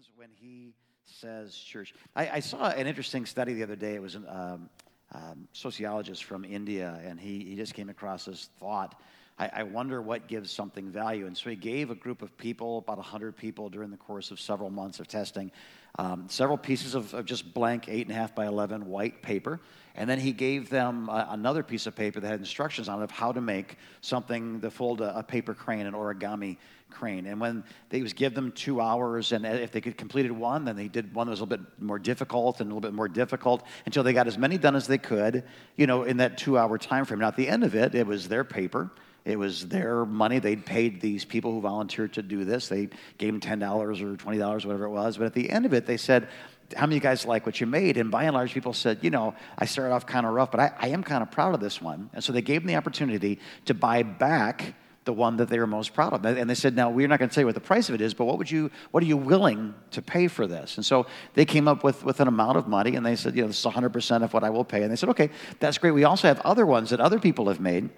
means 0.00 0.10
when 0.16 0.30
he 0.40 0.72
says 1.04 1.54
church. 1.54 1.92
I, 2.16 2.30
I 2.30 2.40
saw 2.40 2.70
an 2.70 2.86
interesting 2.86 3.26
study 3.26 3.52
the 3.52 3.62
other 3.62 3.76
day. 3.76 3.94
It 3.94 4.02
was 4.02 4.14
a 4.14 4.18
um, 4.18 4.70
um, 5.12 5.48
sociologist 5.52 6.24
from 6.24 6.44
India, 6.44 6.98
and 7.04 7.20
he, 7.20 7.44
he 7.44 7.54
just 7.54 7.74
came 7.74 7.90
across 7.90 8.24
this 8.24 8.48
thought. 8.58 8.98
I, 9.40 9.50
I 9.54 9.62
wonder 9.62 10.02
what 10.02 10.28
gives 10.28 10.50
something 10.50 10.90
value. 10.90 11.26
And 11.26 11.34
so 11.36 11.48
he 11.48 11.56
gave 11.56 11.90
a 11.90 11.94
group 11.94 12.20
of 12.20 12.36
people, 12.36 12.78
about 12.78 12.98
100 12.98 13.34
people, 13.34 13.70
during 13.70 13.90
the 13.90 13.96
course 13.96 14.30
of 14.30 14.38
several 14.38 14.68
months 14.68 15.00
of 15.00 15.08
testing, 15.08 15.50
um, 15.98 16.26
several 16.28 16.58
pieces 16.58 16.94
of, 16.94 17.14
of 17.14 17.24
just 17.24 17.54
blank 17.54 17.86
8.5 17.86 18.34
by 18.34 18.46
11 18.46 18.86
white 18.86 19.22
paper. 19.22 19.58
And 19.94 20.08
then 20.08 20.20
he 20.20 20.32
gave 20.32 20.68
them 20.68 21.08
uh, 21.08 21.26
another 21.30 21.62
piece 21.62 21.86
of 21.86 21.96
paper 21.96 22.20
that 22.20 22.28
had 22.28 22.38
instructions 22.38 22.88
on 22.88 23.00
it 23.00 23.04
of 23.04 23.10
how 23.10 23.32
to 23.32 23.40
make 23.40 23.78
something 24.02 24.60
to 24.60 24.70
fold 24.70 25.00
a, 25.00 25.18
a 25.18 25.22
paper 25.22 25.54
crane, 25.54 25.86
an 25.86 25.94
origami 25.94 26.58
crane. 26.90 27.24
And 27.24 27.40
when 27.40 27.64
they 27.88 28.02
was 28.02 28.12
give 28.12 28.34
them 28.34 28.52
two 28.52 28.80
hours, 28.80 29.32
and 29.32 29.46
if 29.46 29.72
they 29.72 29.80
could 29.80 29.96
completed 29.96 30.32
one, 30.32 30.66
then 30.66 30.76
they 30.76 30.88
did 30.88 31.14
one 31.14 31.26
that 31.26 31.30
was 31.30 31.40
a 31.40 31.44
little 31.44 31.56
bit 31.56 31.82
more 31.82 31.98
difficult 31.98 32.60
and 32.60 32.70
a 32.70 32.74
little 32.74 32.86
bit 32.86 32.94
more 32.94 33.08
difficult 33.08 33.64
until 33.86 34.02
they 34.02 34.12
got 34.12 34.26
as 34.26 34.36
many 34.36 34.58
done 34.58 34.76
as 34.76 34.86
they 34.86 34.98
could, 34.98 35.44
you 35.76 35.86
know, 35.86 36.02
in 36.02 36.18
that 36.18 36.36
two-hour 36.36 36.76
time 36.76 37.06
frame. 37.06 37.20
Now, 37.20 37.28
at 37.28 37.36
the 37.36 37.48
end 37.48 37.64
of 37.64 37.74
it, 37.74 37.94
it 37.94 38.06
was 38.06 38.28
their 38.28 38.44
paper. 38.44 38.90
It 39.24 39.38
was 39.38 39.68
their 39.68 40.04
money. 40.04 40.38
They'd 40.38 40.64
paid 40.64 41.00
these 41.00 41.24
people 41.24 41.52
who 41.52 41.60
volunteered 41.60 42.14
to 42.14 42.22
do 42.22 42.44
this. 42.44 42.68
They 42.68 42.88
gave 43.18 43.38
them 43.38 43.60
$10 43.60 44.00
or 44.00 44.16
$20, 44.16 44.66
whatever 44.66 44.84
it 44.84 44.90
was. 44.90 45.18
But 45.18 45.26
at 45.26 45.34
the 45.34 45.50
end 45.50 45.66
of 45.66 45.74
it, 45.74 45.86
they 45.86 45.96
said, 45.96 46.28
how 46.76 46.86
many 46.86 46.96
of 46.96 47.02
you 47.02 47.08
guys 47.08 47.26
like 47.26 47.46
what 47.46 47.60
you 47.60 47.66
made? 47.66 47.96
And 47.96 48.10
by 48.10 48.24
and 48.24 48.34
large, 48.34 48.54
people 48.54 48.72
said, 48.72 48.98
you 49.02 49.10
know, 49.10 49.34
I 49.58 49.66
started 49.66 49.92
off 49.92 50.06
kind 50.06 50.24
of 50.24 50.32
rough, 50.32 50.50
but 50.50 50.60
I, 50.60 50.72
I 50.78 50.88
am 50.88 51.02
kind 51.02 51.22
of 51.22 51.30
proud 51.30 51.54
of 51.54 51.60
this 51.60 51.82
one. 51.82 52.10
And 52.12 52.22
so 52.22 52.32
they 52.32 52.42
gave 52.42 52.62
them 52.62 52.68
the 52.68 52.76
opportunity 52.76 53.40
to 53.66 53.74
buy 53.74 54.02
back 54.02 54.74
the 55.04 55.12
one 55.12 55.38
that 55.38 55.48
they 55.48 55.58
were 55.58 55.66
most 55.66 55.94
proud 55.94 56.12
of. 56.12 56.24
And 56.24 56.48
they 56.48 56.54
said, 56.54 56.76
now 56.76 56.90
we're 56.90 57.08
not 57.08 57.18
going 57.18 57.28
to 57.28 57.34
tell 57.34 57.42
you 57.42 57.46
what 57.46 57.54
the 57.54 57.60
price 57.60 57.88
of 57.88 57.94
it 57.94 58.00
is, 58.00 58.12
but 58.12 58.26
what 58.26 58.38
would 58.38 58.50
you, 58.50 58.70
what 58.90 59.02
are 59.02 59.06
you 59.06 59.16
willing 59.16 59.74
to 59.92 60.02
pay 60.02 60.28
for 60.28 60.46
this? 60.46 60.76
And 60.76 60.84
so 60.84 61.06
they 61.34 61.44
came 61.44 61.66
up 61.66 61.82
with, 61.82 62.04
with 62.04 62.20
an 62.20 62.28
amount 62.28 62.58
of 62.58 62.68
money 62.68 62.96
and 62.96 63.04
they 63.04 63.16
said, 63.16 63.34
you 63.34 63.42
know, 63.42 63.48
this 63.48 63.58
is 63.58 63.64
100% 63.64 64.22
of 64.22 64.34
what 64.34 64.44
I 64.44 64.50
will 64.50 64.64
pay. 64.64 64.82
And 64.82 64.92
they 64.92 64.96
said, 64.96 65.08
okay, 65.08 65.30
that's 65.58 65.78
great. 65.78 65.92
We 65.92 66.04
also 66.04 66.28
have 66.28 66.40
other 66.40 66.66
ones 66.66 66.90
that 66.90 67.00
other 67.00 67.18
people 67.18 67.48
have 67.48 67.60
made 67.60 67.88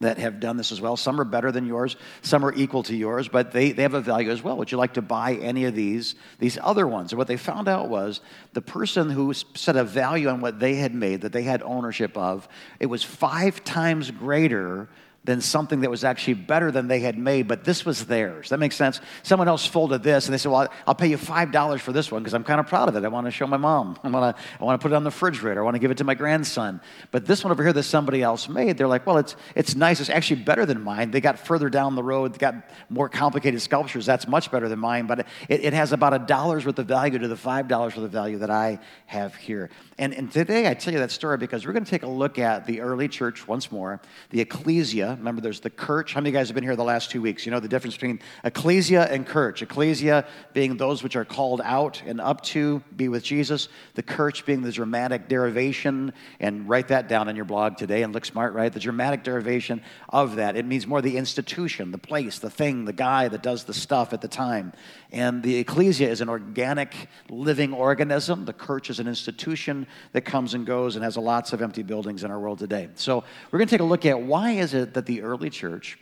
that 0.00 0.18
have 0.18 0.40
done 0.40 0.56
this 0.56 0.72
as 0.72 0.80
well. 0.80 0.96
Some 0.96 1.20
are 1.20 1.24
better 1.24 1.52
than 1.52 1.66
yours, 1.66 1.96
some 2.22 2.44
are 2.44 2.52
equal 2.54 2.82
to 2.84 2.96
yours, 2.96 3.28
but 3.28 3.52
they, 3.52 3.72
they 3.72 3.82
have 3.82 3.94
a 3.94 4.00
value 4.00 4.30
as 4.30 4.42
well. 4.42 4.56
Would 4.58 4.72
you 4.72 4.78
like 4.78 4.94
to 4.94 5.02
buy 5.02 5.34
any 5.34 5.64
of 5.64 5.74
these, 5.74 6.14
these 6.38 6.58
other 6.62 6.86
ones? 6.86 7.12
And 7.12 7.18
what 7.18 7.28
they 7.28 7.36
found 7.36 7.68
out 7.68 7.88
was 7.88 8.20
the 8.52 8.60
person 8.60 9.08
who 9.10 9.32
set 9.32 9.76
a 9.76 9.84
value 9.84 10.28
on 10.28 10.40
what 10.40 10.58
they 10.58 10.74
had 10.74 10.94
made, 10.94 11.20
that 11.22 11.32
they 11.32 11.42
had 11.42 11.62
ownership 11.62 12.16
of, 12.16 12.48
it 12.80 12.86
was 12.86 13.02
five 13.02 13.62
times 13.64 14.10
greater 14.10 14.88
than 15.24 15.40
something 15.40 15.80
that 15.80 15.90
was 15.90 16.04
actually 16.04 16.34
better 16.34 16.70
than 16.70 16.86
they 16.86 17.00
had 17.00 17.16
made, 17.16 17.48
but 17.48 17.64
this 17.64 17.86
was 17.86 18.04
theirs. 18.04 18.50
That 18.50 18.58
makes 18.58 18.76
sense? 18.76 19.00
Someone 19.22 19.48
else 19.48 19.64
folded 19.64 20.02
this 20.02 20.26
and 20.26 20.34
they 20.34 20.38
said, 20.38 20.52
Well, 20.52 20.68
I'll 20.86 20.94
pay 20.94 21.08
you 21.08 21.16
$5 21.16 21.80
for 21.80 21.92
this 21.92 22.12
one 22.12 22.22
because 22.22 22.34
I'm 22.34 22.44
kind 22.44 22.60
of 22.60 22.66
proud 22.66 22.90
of 22.90 22.96
it. 22.96 23.04
I 23.04 23.08
want 23.08 23.26
to 23.26 23.30
show 23.30 23.46
my 23.46 23.56
mom. 23.56 23.98
I 24.04 24.10
want 24.10 24.36
to, 24.36 24.42
I 24.60 24.64
want 24.64 24.78
to 24.78 24.82
put 24.82 24.92
it 24.92 24.94
on 24.94 25.02
the 25.02 25.10
refrigerator. 25.10 25.60
I 25.60 25.64
want 25.64 25.76
to 25.76 25.78
give 25.78 25.90
it 25.90 25.96
to 25.98 26.04
my 26.04 26.14
grandson. 26.14 26.80
But 27.10 27.24
this 27.24 27.42
one 27.42 27.52
over 27.52 27.62
here 27.62 27.72
that 27.72 27.84
somebody 27.84 28.22
else 28.22 28.48
made, 28.50 28.76
they're 28.76 28.86
like, 28.86 29.06
Well, 29.06 29.16
it's, 29.16 29.34
it's 29.54 29.74
nice. 29.74 29.98
It's 29.98 30.10
actually 30.10 30.42
better 30.42 30.66
than 30.66 30.82
mine. 30.82 31.10
They 31.10 31.22
got 31.22 31.38
further 31.38 31.70
down 31.70 31.94
the 31.94 32.02
road, 32.02 32.34
they 32.34 32.38
got 32.38 32.56
more 32.90 33.08
complicated 33.08 33.62
sculptures. 33.62 34.04
That's 34.04 34.28
much 34.28 34.50
better 34.50 34.68
than 34.68 34.78
mine, 34.78 35.06
but 35.06 35.20
it, 35.48 35.64
it 35.64 35.72
has 35.72 35.92
about 35.92 36.12
a 36.12 36.18
dollar's 36.18 36.66
worth 36.66 36.78
of 36.78 36.86
value 36.86 37.18
to 37.18 37.28
the 37.28 37.34
$5 37.34 37.70
worth 37.70 37.96
of 37.96 38.10
value 38.10 38.38
that 38.38 38.50
I 38.50 38.78
have 39.06 39.34
here. 39.36 39.70
And, 39.96 40.12
and 40.12 40.30
today 40.30 40.68
I 40.68 40.74
tell 40.74 40.92
you 40.92 40.98
that 40.98 41.10
story 41.10 41.38
because 41.38 41.66
we're 41.66 41.72
going 41.72 41.84
to 41.84 41.90
take 41.90 42.02
a 42.02 42.08
look 42.08 42.38
at 42.38 42.66
the 42.66 42.80
early 42.80 43.08
church 43.08 43.48
once 43.48 43.72
more, 43.72 44.00
the 44.30 44.40
ecclesia 44.40 45.13
Remember, 45.18 45.40
there's 45.40 45.60
the 45.60 45.70
church. 45.70 46.14
How 46.14 46.20
many 46.20 46.30
of 46.30 46.34
you 46.34 46.38
guys 46.40 46.48
have 46.48 46.54
been 46.54 46.64
here 46.64 46.76
the 46.76 46.84
last 46.84 47.10
two 47.10 47.22
weeks? 47.22 47.44
You 47.46 47.52
know 47.52 47.60
the 47.60 47.68
difference 47.68 47.94
between 47.94 48.20
ecclesia 48.44 49.04
and 49.04 49.26
church. 49.26 49.62
Ecclesia 49.62 50.26
being 50.52 50.76
those 50.76 51.02
which 51.02 51.16
are 51.16 51.24
called 51.24 51.60
out 51.64 52.02
and 52.06 52.20
up 52.20 52.42
to 52.42 52.82
be 52.96 53.08
with 53.08 53.22
Jesus. 53.22 53.68
The 53.94 54.02
church 54.02 54.46
being 54.46 54.62
the 54.62 54.72
Germanic 54.72 55.28
derivation, 55.28 56.12
and 56.40 56.68
write 56.68 56.88
that 56.88 57.08
down 57.08 57.28
on 57.28 57.36
your 57.36 57.44
blog 57.44 57.76
today 57.76 58.02
and 58.02 58.12
look 58.12 58.24
smart, 58.24 58.54
right? 58.54 58.72
The 58.72 58.80
Germanic 58.80 59.22
derivation 59.22 59.82
of 60.08 60.36
that. 60.36 60.56
It 60.56 60.64
means 60.64 60.86
more 60.86 61.02
the 61.02 61.16
institution, 61.16 61.90
the 61.90 61.98
place, 61.98 62.38
the 62.38 62.50
thing, 62.50 62.84
the 62.84 62.92
guy 62.92 63.28
that 63.28 63.42
does 63.42 63.64
the 63.64 63.74
stuff 63.74 64.12
at 64.12 64.20
the 64.20 64.28
time. 64.28 64.72
And 65.12 65.42
the 65.42 65.56
ecclesia 65.56 66.08
is 66.08 66.20
an 66.20 66.28
organic, 66.28 66.94
living 67.28 67.72
organism. 67.72 68.44
The 68.44 68.52
church 68.52 68.90
is 68.90 68.98
an 69.00 69.06
institution 69.06 69.86
that 70.12 70.22
comes 70.22 70.54
and 70.54 70.66
goes 70.66 70.96
and 70.96 71.04
has 71.04 71.16
lots 71.16 71.52
of 71.52 71.62
empty 71.62 71.82
buildings 71.82 72.24
in 72.24 72.30
our 72.30 72.40
world 72.40 72.58
today. 72.58 72.88
So 72.94 73.24
we're 73.50 73.58
going 73.58 73.68
to 73.68 73.74
take 73.74 73.80
a 73.80 73.84
look 73.84 74.06
at 74.06 74.20
why 74.20 74.52
is 74.52 74.74
it 74.74 74.94
that 74.94 75.03
that 75.04 75.12
the 75.12 75.22
early 75.22 75.50
church 75.50 75.98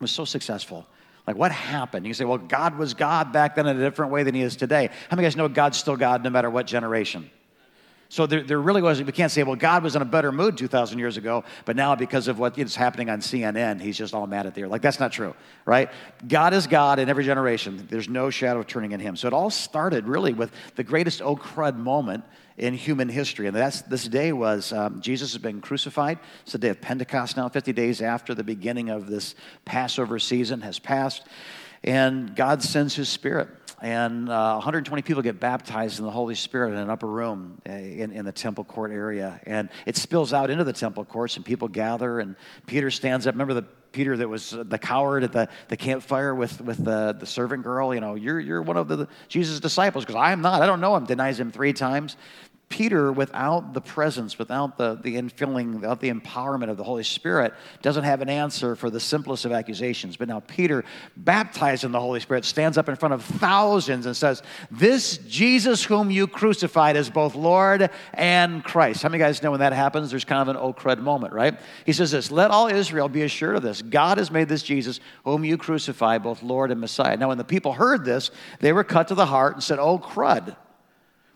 was 0.00 0.10
so 0.10 0.24
successful. 0.24 0.86
Like, 1.26 1.36
what 1.36 1.52
happened? 1.52 2.06
You 2.06 2.14
say, 2.14 2.24
well, 2.24 2.38
God 2.38 2.78
was 2.78 2.94
God 2.94 3.32
back 3.32 3.56
then 3.56 3.66
in 3.66 3.76
a 3.76 3.80
different 3.80 4.12
way 4.12 4.22
than 4.22 4.34
he 4.34 4.42
is 4.42 4.56
today. 4.56 4.88
How 5.10 5.16
many 5.16 5.26
guys 5.26 5.36
know 5.36 5.48
God's 5.48 5.76
still 5.76 5.96
God 5.96 6.22
no 6.22 6.30
matter 6.30 6.48
what 6.48 6.66
generation? 6.66 7.30
So 8.10 8.26
there, 8.26 8.42
there 8.42 8.60
really 8.60 8.80
was, 8.80 9.02
we 9.02 9.12
can't 9.12 9.30
say, 9.30 9.42
well, 9.42 9.54
God 9.54 9.82
was 9.82 9.94
in 9.94 10.00
a 10.00 10.06
better 10.06 10.32
mood 10.32 10.56
2,000 10.56 10.98
years 10.98 11.18
ago, 11.18 11.44
but 11.66 11.76
now 11.76 11.94
because 11.94 12.26
of 12.26 12.38
what 12.38 12.58
is 12.58 12.74
happening 12.74 13.10
on 13.10 13.20
CNN, 13.20 13.82
he's 13.82 13.98
just 13.98 14.14
all 14.14 14.26
mad 14.26 14.46
at 14.46 14.54
the 14.54 14.64
earth. 14.64 14.70
Like, 14.70 14.80
that's 14.80 14.98
not 14.98 15.12
true, 15.12 15.34
right? 15.66 15.90
God 16.26 16.54
is 16.54 16.66
God 16.66 16.98
in 16.98 17.10
every 17.10 17.24
generation. 17.24 17.86
There's 17.90 18.08
no 18.08 18.30
shadow 18.30 18.60
of 18.60 18.66
turning 18.66 18.92
in 18.92 19.00
him. 19.00 19.14
So 19.14 19.26
it 19.26 19.34
all 19.34 19.50
started 19.50 20.06
really 20.06 20.32
with 20.32 20.50
the 20.76 20.84
greatest 20.84 21.20
oh 21.20 21.36
crud 21.36 21.76
moment 21.76 22.24
in 22.56 22.72
human 22.72 23.10
history. 23.10 23.46
And 23.46 23.54
that's, 23.54 23.82
this 23.82 24.08
day 24.08 24.32
was 24.32 24.72
um, 24.72 25.02
Jesus 25.02 25.32
has 25.34 25.42
been 25.42 25.60
crucified. 25.60 26.18
It's 26.42 26.52
the 26.52 26.58
day 26.58 26.70
of 26.70 26.80
Pentecost 26.80 27.36
now, 27.36 27.50
50 27.50 27.74
days 27.74 28.00
after 28.00 28.34
the 28.34 28.42
beginning 28.42 28.88
of 28.88 29.06
this 29.06 29.34
Passover 29.66 30.18
season 30.18 30.62
has 30.62 30.78
passed. 30.78 31.26
And 31.84 32.34
God 32.34 32.62
sends 32.62 32.96
his 32.96 33.08
spirit. 33.10 33.48
And 33.80 34.28
uh, 34.28 34.54
120 34.54 35.02
people 35.02 35.22
get 35.22 35.38
baptized 35.38 36.00
in 36.00 36.04
the 36.04 36.10
Holy 36.10 36.34
Spirit 36.34 36.72
in 36.72 36.78
an 36.78 36.90
upper 36.90 37.06
room 37.06 37.60
uh, 37.68 37.72
in, 37.72 38.12
in 38.12 38.24
the 38.24 38.32
temple 38.32 38.64
court 38.64 38.90
area. 38.90 39.40
And 39.46 39.68
it 39.86 39.96
spills 39.96 40.32
out 40.32 40.50
into 40.50 40.64
the 40.64 40.72
temple 40.72 41.04
courts, 41.04 41.36
and 41.36 41.44
people 41.44 41.68
gather. 41.68 42.18
And 42.18 42.34
Peter 42.66 42.90
stands 42.90 43.26
up. 43.26 43.34
Remember 43.34 43.54
the 43.54 43.62
Peter 43.92 44.16
that 44.16 44.28
was 44.28 44.50
the 44.50 44.78
coward 44.78 45.24
at 45.24 45.32
the, 45.32 45.48
the 45.68 45.76
campfire 45.76 46.34
with, 46.34 46.60
with 46.60 46.84
the, 46.84 47.16
the 47.18 47.26
servant 47.26 47.62
girl? 47.62 47.94
You 47.94 48.00
know, 48.00 48.14
you're, 48.16 48.40
you're 48.40 48.62
one 48.62 48.76
of 48.76 48.88
the 48.88 49.08
Jesus' 49.28 49.60
disciples 49.60 50.04
because 50.04 50.16
I 50.16 50.32
am 50.32 50.40
not. 50.40 50.60
I 50.60 50.66
don't 50.66 50.80
know 50.80 50.96
him. 50.96 51.04
Denies 51.04 51.38
him 51.38 51.52
three 51.52 51.72
times. 51.72 52.16
Peter, 52.68 53.10
without 53.10 53.72
the 53.72 53.80
presence, 53.80 54.38
without 54.38 54.76
the, 54.76 54.98
the 55.02 55.16
infilling, 55.16 55.76
without 55.76 56.00
the 56.00 56.12
empowerment 56.12 56.68
of 56.68 56.76
the 56.76 56.84
Holy 56.84 57.02
Spirit, 57.02 57.54
doesn't 57.80 58.04
have 58.04 58.20
an 58.20 58.28
answer 58.28 58.76
for 58.76 58.90
the 58.90 59.00
simplest 59.00 59.46
of 59.46 59.52
accusations. 59.52 60.18
But 60.18 60.28
now 60.28 60.40
Peter, 60.40 60.84
baptized 61.16 61.84
in 61.84 61.92
the 61.92 62.00
Holy 62.00 62.20
Spirit, 62.20 62.44
stands 62.44 62.76
up 62.76 62.90
in 62.90 62.96
front 62.96 63.14
of 63.14 63.24
thousands 63.24 64.04
and 64.04 64.14
says, 64.14 64.42
This 64.70 65.16
Jesus 65.18 65.82
whom 65.82 66.10
you 66.10 66.26
crucified 66.26 66.96
is 66.96 67.08
both 67.08 67.34
Lord 67.34 67.88
and 68.12 68.62
Christ. 68.62 69.02
How 69.02 69.08
many 69.08 69.22
guys 69.22 69.42
know 69.42 69.52
when 69.52 69.60
that 69.60 69.72
happens? 69.72 70.10
There's 70.10 70.26
kind 70.26 70.42
of 70.42 70.54
an 70.54 70.60
oh 70.60 70.74
crud 70.74 70.98
moment, 70.98 71.32
right? 71.32 71.58
He 71.86 71.94
says 71.94 72.10
this, 72.10 72.30
Let 72.30 72.50
all 72.50 72.68
Israel 72.68 73.08
be 73.08 73.22
assured 73.22 73.56
of 73.56 73.62
this. 73.62 73.80
God 73.80 74.18
has 74.18 74.30
made 74.30 74.48
this 74.48 74.62
Jesus 74.62 75.00
whom 75.24 75.42
you 75.42 75.56
crucified 75.56 76.22
both 76.22 76.42
Lord 76.42 76.70
and 76.70 76.80
Messiah. 76.80 77.16
Now, 77.16 77.28
when 77.28 77.38
the 77.38 77.44
people 77.44 77.72
heard 77.72 78.04
this, 78.04 78.30
they 78.60 78.74
were 78.74 78.84
cut 78.84 79.08
to 79.08 79.14
the 79.14 79.26
heart 79.26 79.54
and 79.54 79.62
said, 79.62 79.78
Oh 79.78 79.98
crud. 79.98 80.54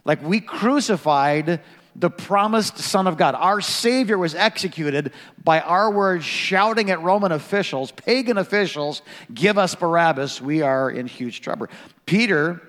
Like 0.04 0.22
we 0.22 0.40
crucified 0.40 1.60
the 1.94 2.10
promised 2.10 2.78
Son 2.78 3.06
of 3.06 3.16
God. 3.16 3.34
Our 3.34 3.60
Savior 3.60 4.16
was 4.16 4.34
executed 4.34 5.12
by 5.44 5.60
our 5.60 5.90
words 5.90 6.24
shouting 6.24 6.90
at 6.90 7.02
Roman 7.02 7.32
officials, 7.32 7.92
pagan 7.92 8.38
officials, 8.38 9.02
give 9.32 9.58
us 9.58 9.74
Barabbas. 9.74 10.40
We 10.40 10.62
are 10.62 10.90
in 10.90 11.06
huge 11.06 11.42
trouble. 11.42 11.66
Peter, 12.06 12.62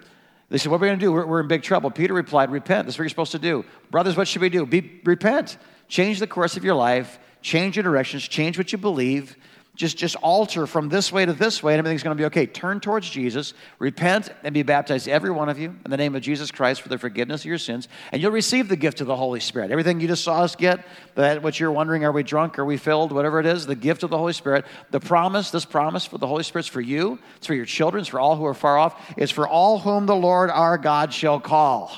they 0.49 0.57
said, 0.57 0.71
What 0.71 0.77
are 0.77 0.81
we 0.81 0.87
going 0.87 0.99
to 0.99 1.05
do? 1.05 1.11
We're, 1.11 1.25
we're, 1.25 1.39
in 1.39 1.47
big 1.47 1.63
trouble. 1.63 1.89
Peter 1.89 2.13
replied, 2.13 2.51
Repent. 2.51 2.85
That's 2.85 2.97
what 2.97 3.03
you're 3.03 3.09
supposed 3.09 3.31
to 3.31 3.39
do. 3.39 3.63
Brothers, 3.91 4.17
what 4.17 4.27
should 4.27 4.41
we 4.41 4.49
do? 4.49 4.65
Be, 4.65 5.01
repent. 5.05 5.57
Change 5.87 6.19
the 6.19 6.27
course 6.27 6.57
of 6.57 6.63
your 6.63 6.75
life, 6.75 7.19
change 7.41 7.75
your 7.75 7.83
directions, 7.83 8.27
change 8.27 8.57
what 8.57 8.71
you 8.71 8.77
believe 8.77 9.37
just, 9.75 9.97
just 9.97 10.15
alter 10.17 10.67
from 10.67 10.87
this 10.89 11.11
way 11.11 11.25
to 11.25 11.33
this 11.33 11.63
way 11.63 11.73
and 11.73 11.79
everything's 11.79 12.03
going 12.03 12.15
to 12.15 12.21
be 12.21 12.25
okay. 12.25 12.45
Turn 12.45 12.79
towards 12.79 13.09
Jesus, 13.09 13.55
repent, 13.79 14.29
and 14.43 14.53
be 14.53 14.61
baptized, 14.61 15.07
every 15.07 15.31
one 15.31 15.49
of 15.49 15.57
you, 15.57 15.75
in 15.83 15.89
the 15.89 15.97
name 15.97 16.15
of 16.15 16.21
Jesus 16.21 16.51
Christ 16.51 16.81
for 16.81 16.89
the 16.89 16.97
forgiveness 16.97 17.41
of 17.41 17.45
your 17.45 17.57
sins, 17.57 17.87
and 18.11 18.21
you'll 18.21 18.31
receive 18.31 18.69
the 18.69 18.75
gift 18.75 19.01
of 19.01 19.07
the 19.07 19.15
Holy 19.15 19.39
Spirit. 19.39 19.71
Everything 19.71 19.99
you 19.99 20.07
just 20.07 20.23
saw 20.23 20.43
us 20.43 20.55
get, 20.55 20.85
that 21.15 21.41
what 21.41 21.59
you're 21.59 21.71
wondering, 21.71 22.05
are 22.05 22.11
we 22.11 22.21
drunk, 22.21 22.59
are 22.59 22.65
we 22.65 22.77
filled, 22.77 23.11
whatever 23.11 23.39
it 23.39 23.47
is, 23.47 23.65
the 23.65 23.75
gift 23.75 24.03
of 24.03 24.11
the 24.11 24.17
Holy 24.17 24.33
Spirit, 24.33 24.65
the 24.91 24.99
promise, 24.99 25.49
this 25.49 25.65
promise 25.65 26.05
for 26.05 26.19
the 26.19 26.27
Holy 26.27 26.43
Spirit's 26.43 26.67
for 26.67 26.81
you, 26.81 27.17
it's 27.37 27.47
for 27.47 27.55
your 27.55 27.65
children, 27.65 28.01
it's 28.01 28.09
for 28.09 28.19
all 28.19 28.35
who 28.35 28.45
are 28.45 28.53
far 28.53 28.77
off, 28.77 29.13
it's 29.17 29.31
for 29.31 29.47
all 29.47 29.79
whom 29.79 30.05
the 30.05 30.15
Lord 30.15 30.51
our 30.51 30.77
God 30.77 31.11
shall 31.11 31.39
call. 31.39 31.91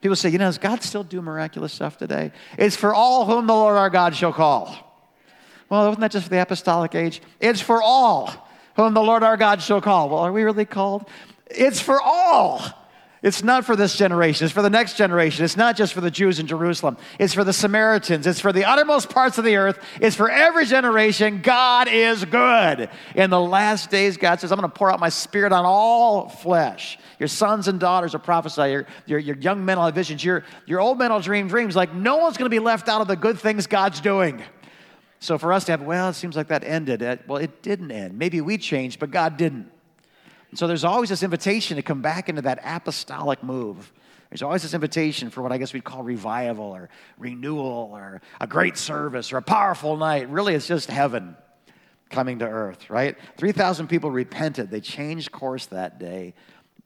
People 0.00 0.14
say, 0.14 0.28
you 0.28 0.38
know, 0.38 0.44
does 0.44 0.58
God 0.58 0.84
still 0.84 1.02
do 1.02 1.20
miraculous 1.20 1.72
stuff 1.72 1.98
today? 1.98 2.30
It's 2.56 2.76
for 2.76 2.94
all 2.94 3.24
whom 3.24 3.48
the 3.48 3.54
Lord 3.54 3.76
our 3.76 3.90
God 3.90 4.14
shall 4.14 4.32
call. 4.32 4.85
Well, 5.68 5.86
wasn't 5.86 6.00
that 6.00 6.12
just 6.12 6.24
for 6.24 6.30
the 6.30 6.40
apostolic 6.40 6.94
age? 6.94 7.20
It's 7.40 7.60
for 7.60 7.82
all 7.82 8.32
whom 8.76 8.94
the 8.94 9.02
Lord 9.02 9.22
our 9.22 9.36
God 9.36 9.62
shall 9.62 9.80
call. 9.80 10.08
Well, 10.10 10.20
are 10.20 10.32
we 10.32 10.42
really 10.42 10.64
called? 10.64 11.08
It's 11.46 11.80
for 11.80 12.00
all. 12.00 12.62
It's 13.22 13.42
not 13.42 13.64
for 13.64 13.74
this 13.74 13.96
generation, 13.96 14.44
it's 14.44 14.54
for 14.54 14.62
the 14.62 14.70
next 14.70 14.96
generation. 14.96 15.44
It's 15.44 15.56
not 15.56 15.76
just 15.76 15.94
for 15.94 16.00
the 16.00 16.10
Jews 16.12 16.38
in 16.38 16.46
Jerusalem, 16.46 16.96
it's 17.18 17.34
for 17.34 17.42
the 17.42 17.52
Samaritans, 17.52 18.24
it's 18.24 18.38
for 18.38 18.52
the 18.52 18.64
uttermost 18.64 19.08
parts 19.08 19.38
of 19.38 19.44
the 19.44 19.56
earth, 19.56 19.82
it's 20.00 20.14
for 20.14 20.30
every 20.30 20.66
generation. 20.66 21.40
God 21.42 21.88
is 21.88 22.24
good. 22.24 22.88
In 23.16 23.30
the 23.30 23.40
last 23.40 23.90
days, 23.90 24.16
God 24.16 24.38
says, 24.38 24.52
I'm 24.52 24.58
going 24.60 24.70
to 24.70 24.78
pour 24.78 24.92
out 24.92 25.00
my 25.00 25.08
spirit 25.08 25.52
on 25.52 25.64
all 25.64 26.28
flesh. 26.28 26.98
Your 27.18 27.26
sons 27.26 27.66
and 27.66 27.80
daughters 27.80 28.12
will 28.12 28.20
prophesy, 28.20 28.70
your, 28.70 28.86
your, 29.06 29.18
your 29.18 29.36
young 29.36 29.64
men 29.64 29.78
will 29.78 29.86
have 29.86 29.94
visions, 29.94 30.22
your, 30.22 30.44
your 30.66 30.80
old 30.80 30.98
men 30.98 31.10
will 31.10 31.20
dream 31.20 31.48
dreams. 31.48 31.74
Like 31.74 31.94
no 31.94 32.18
one's 32.18 32.36
going 32.36 32.46
to 32.48 32.54
be 32.54 32.60
left 32.60 32.88
out 32.88 33.00
of 33.00 33.08
the 33.08 33.16
good 33.16 33.40
things 33.40 33.66
God's 33.66 34.00
doing. 34.00 34.42
So 35.18 35.38
for 35.38 35.52
us 35.52 35.64
to 35.64 35.72
have, 35.72 35.82
well, 35.82 36.10
it 36.10 36.14
seems 36.14 36.36
like 36.36 36.48
that 36.48 36.64
ended. 36.64 37.20
Well, 37.26 37.38
it 37.38 37.62
didn't 37.62 37.90
end. 37.90 38.18
Maybe 38.18 38.40
we 38.40 38.58
changed, 38.58 39.00
but 39.00 39.10
God 39.10 39.36
didn't. 39.36 39.70
So 40.54 40.66
there's 40.66 40.84
always 40.84 41.08
this 41.08 41.22
invitation 41.22 41.76
to 41.76 41.82
come 41.82 42.02
back 42.02 42.28
into 42.28 42.42
that 42.42 42.60
apostolic 42.62 43.42
move. 43.42 43.92
There's 44.30 44.42
always 44.42 44.62
this 44.62 44.74
invitation 44.74 45.30
for 45.30 45.42
what 45.42 45.52
I 45.52 45.58
guess 45.58 45.72
we'd 45.72 45.84
call 45.84 46.02
revival 46.02 46.64
or 46.64 46.88
renewal 47.18 47.90
or 47.92 48.20
a 48.40 48.46
great 48.46 48.76
service 48.76 49.32
or 49.32 49.38
a 49.38 49.42
powerful 49.42 49.96
night. 49.96 50.28
Really, 50.28 50.54
it's 50.54 50.66
just 50.66 50.90
heaven 50.90 51.36
coming 52.10 52.38
to 52.40 52.46
earth, 52.46 52.90
right? 52.90 53.16
3,000 53.36 53.88
people 53.88 54.10
repented. 54.10 54.70
They 54.70 54.80
changed 54.80 55.32
course 55.32 55.66
that 55.66 55.98
day. 55.98 56.34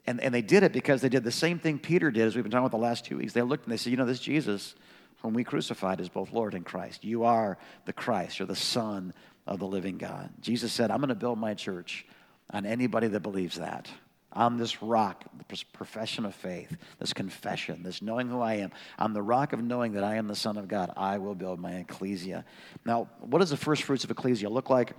And, 0.07 0.19
and 0.19 0.33
they 0.33 0.41
did 0.41 0.63
it 0.63 0.73
because 0.73 1.01
they 1.01 1.09
did 1.09 1.23
the 1.23 1.31
same 1.31 1.59
thing 1.59 1.77
Peter 1.77 2.09
did, 2.09 2.23
as 2.23 2.35
we've 2.35 2.43
been 2.43 2.51
talking 2.51 2.65
about 2.65 2.75
the 2.75 2.83
last 2.83 3.05
two 3.05 3.17
weeks. 3.17 3.33
They 3.33 3.41
looked 3.41 3.65
and 3.65 3.71
they 3.71 3.77
said, 3.77 3.91
You 3.91 3.97
know, 3.97 4.05
this 4.05 4.19
Jesus, 4.19 4.75
whom 5.21 5.33
we 5.33 5.43
crucified, 5.43 5.99
is 5.99 6.09
both 6.09 6.31
Lord 6.31 6.53
and 6.53 6.65
Christ. 6.65 7.03
You 7.03 7.23
are 7.23 7.57
the 7.85 7.93
Christ. 7.93 8.39
You're 8.39 8.47
the 8.47 8.55
Son 8.55 9.13
of 9.45 9.59
the 9.59 9.67
living 9.67 9.97
God. 9.97 10.29
Jesus 10.41 10.71
said, 10.73 10.91
I'm 10.91 10.99
going 10.99 11.09
to 11.09 11.15
build 11.15 11.37
my 11.37 11.53
church 11.53 12.05
on 12.49 12.65
anybody 12.65 13.07
that 13.07 13.21
believes 13.21 13.57
that. 13.57 13.89
On 14.33 14.57
this 14.57 14.81
rock, 14.81 15.25
this 15.49 15.61
profession 15.61 16.25
of 16.25 16.33
faith, 16.33 16.77
this 16.99 17.11
confession, 17.11 17.83
this 17.83 18.01
knowing 18.01 18.29
who 18.29 18.39
I 18.39 18.55
am, 18.55 18.71
on 18.97 19.13
the 19.13 19.21
rock 19.21 19.51
of 19.51 19.61
knowing 19.61 19.93
that 19.93 20.05
I 20.05 20.15
am 20.15 20.27
the 20.27 20.35
Son 20.35 20.57
of 20.57 20.69
God, 20.69 20.91
I 20.95 21.17
will 21.17 21.35
build 21.35 21.59
my 21.59 21.73
ecclesia. 21.73 22.45
Now, 22.85 23.09
what 23.19 23.39
does 23.39 23.49
the 23.49 23.57
first 23.57 23.83
fruits 23.83 24.05
of 24.05 24.11
ecclesia 24.11 24.49
look 24.49 24.69
like? 24.69 24.93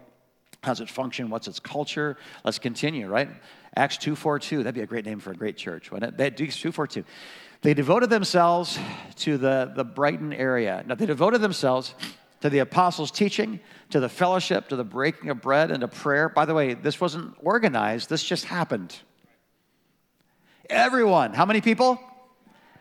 How 0.63 0.71
does 0.71 0.81
it 0.81 0.89
function? 0.89 1.29
What's 1.29 1.49
its 1.49 1.59
culture? 1.59 2.17
Let's 2.45 2.59
continue, 2.61 3.09
right? 3.09 3.29
Acts 3.75 3.97
2.42, 3.99 4.59
that'd 4.59 4.75
be 4.75 4.83
a 4.83 4.87
great 4.87 5.05
name 5.05 5.19
for 5.19 5.33
a 5.33 5.37
great 5.37 5.57
church, 5.57 5.91
wouldn't 5.91 6.21
it? 6.21 6.41
Acts 6.41 6.57
2.42. 6.57 7.05
They 7.63 7.75
devoted 7.75 8.11
themselves 8.11 8.79
to 9.17 9.39
the, 9.39 9.73
the 9.75 9.85
Brighton 9.85 10.33
area. 10.33 10.85
Now, 10.87 10.95
they 10.95 11.07
devoted 11.07 11.41
themselves 11.41 11.95
to 12.43 12.51
the 12.51 12.61
apostles' 12.61 13.11
teaching, 13.11 13.61
to 13.91 13.99
the 13.99 14.09
fellowship, 14.09 14.69
to 14.69 14.77
the 14.77 14.85
breaking 14.85 15.31
of 15.31 15.41
bread, 15.41 15.71
and 15.71 15.81
to 15.81 15.89
prayer. 15.89 16.29
By 16.29 16.45
the 16.45 16.55
way, 16.55 16.75
this 16.75 17.01
wasn't 17.01 17.35
organized, 17.41 18.09
this 18.09 18.23
just 18.23 18.45
happened. 18.45 18.97
Everyone, 20.71 21.35
how 21.35 21.45
many 21.45 21.61
people? 21.61 22.01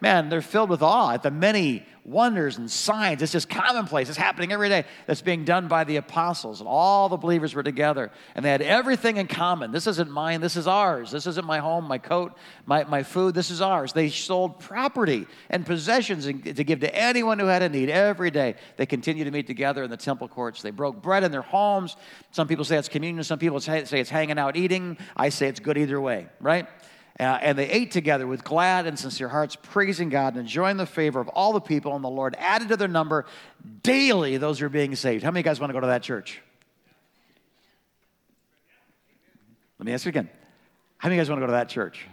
Man, 0.01 0.30
they're 0.30 0.42
filled 0.42 0.71
with 0.71 0.81
awe 0.81 1.12
at 1.12 1.21
the 1.21 1.30
many 1.30 1.86
wonders 2.03 2.57
and 2.57 2.69
signs. 2.71 3.21
It's 3.21 3.31
just 3.31 3.48
commonplace. 3.48 4.09
It's 4.09 4.18
happening 4.18 4.51
every 4.51 4.68
day. 4.68 4.86
That's 5.06 5.21
being 5.21 5.45
done 5.45 5.68
by 5.68 5.83
the 5.83 5.98
apostles. 5.98 6.59
And 6.59 6.68
all 6.68 7.07
the 7.07 7.18
believers 7.18 7.53
were 7.53 7.62
together. 7.62 8.09
And 8.33 8.44
they 8.44 8.50
had 8.50 8.63
everything 8.63 9.18
in 9.18 9.27
common. 9.27 9.71
This 9.71 9.86
isn't 9.86 10.09
mine. 10.09 10.42
This 10.42 10.56
is 10.56 10.65
ours. 10.65 11.12
This 11.12 11.27
isn't 11.27 11.45
my 11.45 11.59
home, 11.59 11.86
my 11.86 12.00
coat, 12.00 12.36
my, 12.65 12.83
my 12.86 13.03
food. 13.03 13.36
This 13.36 13.51
is 13.51 13.62
ours. 13.62 13.94
They 13.94 14.09
sold 14.09 14.59
property 14.59 15.27
and 15.51 15.68
possessions 15.68 16.25
to 16.25 16.63
give 16.63 16.80
to 16.80 16.95
anyone 16.95 17.38
who 17.38 17.45
had 17.45 17.62
a 17.62 17.69
need 17.69 17.92
every 17.92 18.31
day. 18.31 18.56
They 18.77 18.88
continued 18.88 19.25
to 19.25 19.31
meet 19.31 19.45
together 19.45 19.83
in 19.83 19.92
the 19.92 19.98
temple 19.98 20.27
courts. 20.27 20.63
They 20.63 20.71
broke 20.71 21.03
bread 21.03 21.24
in 21.24 21.31
their 21.31 21.44
homes. 21.44 21.95
Some 22.31 22.48
people 22.48 22.65
say 22.65 22.77
it's 22.77 22.89
communion. 22.89 23.24
Some 23.24 23.38
people 23.38 23.59
say 23.59 23.80
it's 23.80 24.09
hanging 24.09 24.39
out 24.39 24.56
eating. 24.56 24.98
I 25.15 25.30
say 25.30 25.48
it's 25.48 25.59
good 25.59 25.77
either 25.77 26.01
way, 26.01 26.27
right? 26.39 26.68
Uh, 27.19 27.24
and 27.42 27.58
they 27.58 27.69
ate 27.69 27.92
together 27.92 28.25
with 28.25 28.44
glad 28.44 28.88
and 28.88 28.98
sincere 28.98 29.28
hearts, 29.28 29.56
praising 29.62 30.10
God 30.10 30.34
and 30.34 30.42
enjoying 30.42 30.78
the 30.78 30.86
favor 30.86 31.19
of 31.19 31.28
all 31.28 31.54
the 31.54 31.62
people. 31.62 31.96
And 31.96 32.04
the 32.04 32.10
Lord 32.10 32.36
added 32.40 32.69
to 32.69 32.78
their 32.78 32.88
number 32.88 33.25
daily 33.84 34.38
those 34.38 34.60
who 34.60 34.66
are 34.66 34.69
being 34.69 34.96
saved. 34.96 35.24
How 35.24 35.31
many 35.31 35.44
guys 35.44 35.60
want 35.60 35.69
to 35.69 35.74
go 35.74 35.81
to 35.81 35.88
that 35.88 36.04
church? 36.04 36.42
Let 39.78 39.86
me 39.86 39.94
ask 39.94 40.06
you 40.06 40.10
again. 40.10 40.30
How 40.98 41.10
many 41.10 41.19
guys 41.19 41.30
want 41.30 41.40
to 41.40 41.44
go 41.44 41.48
to 41.48 41.54
that 41.54 41.69
church? 41.69 42.06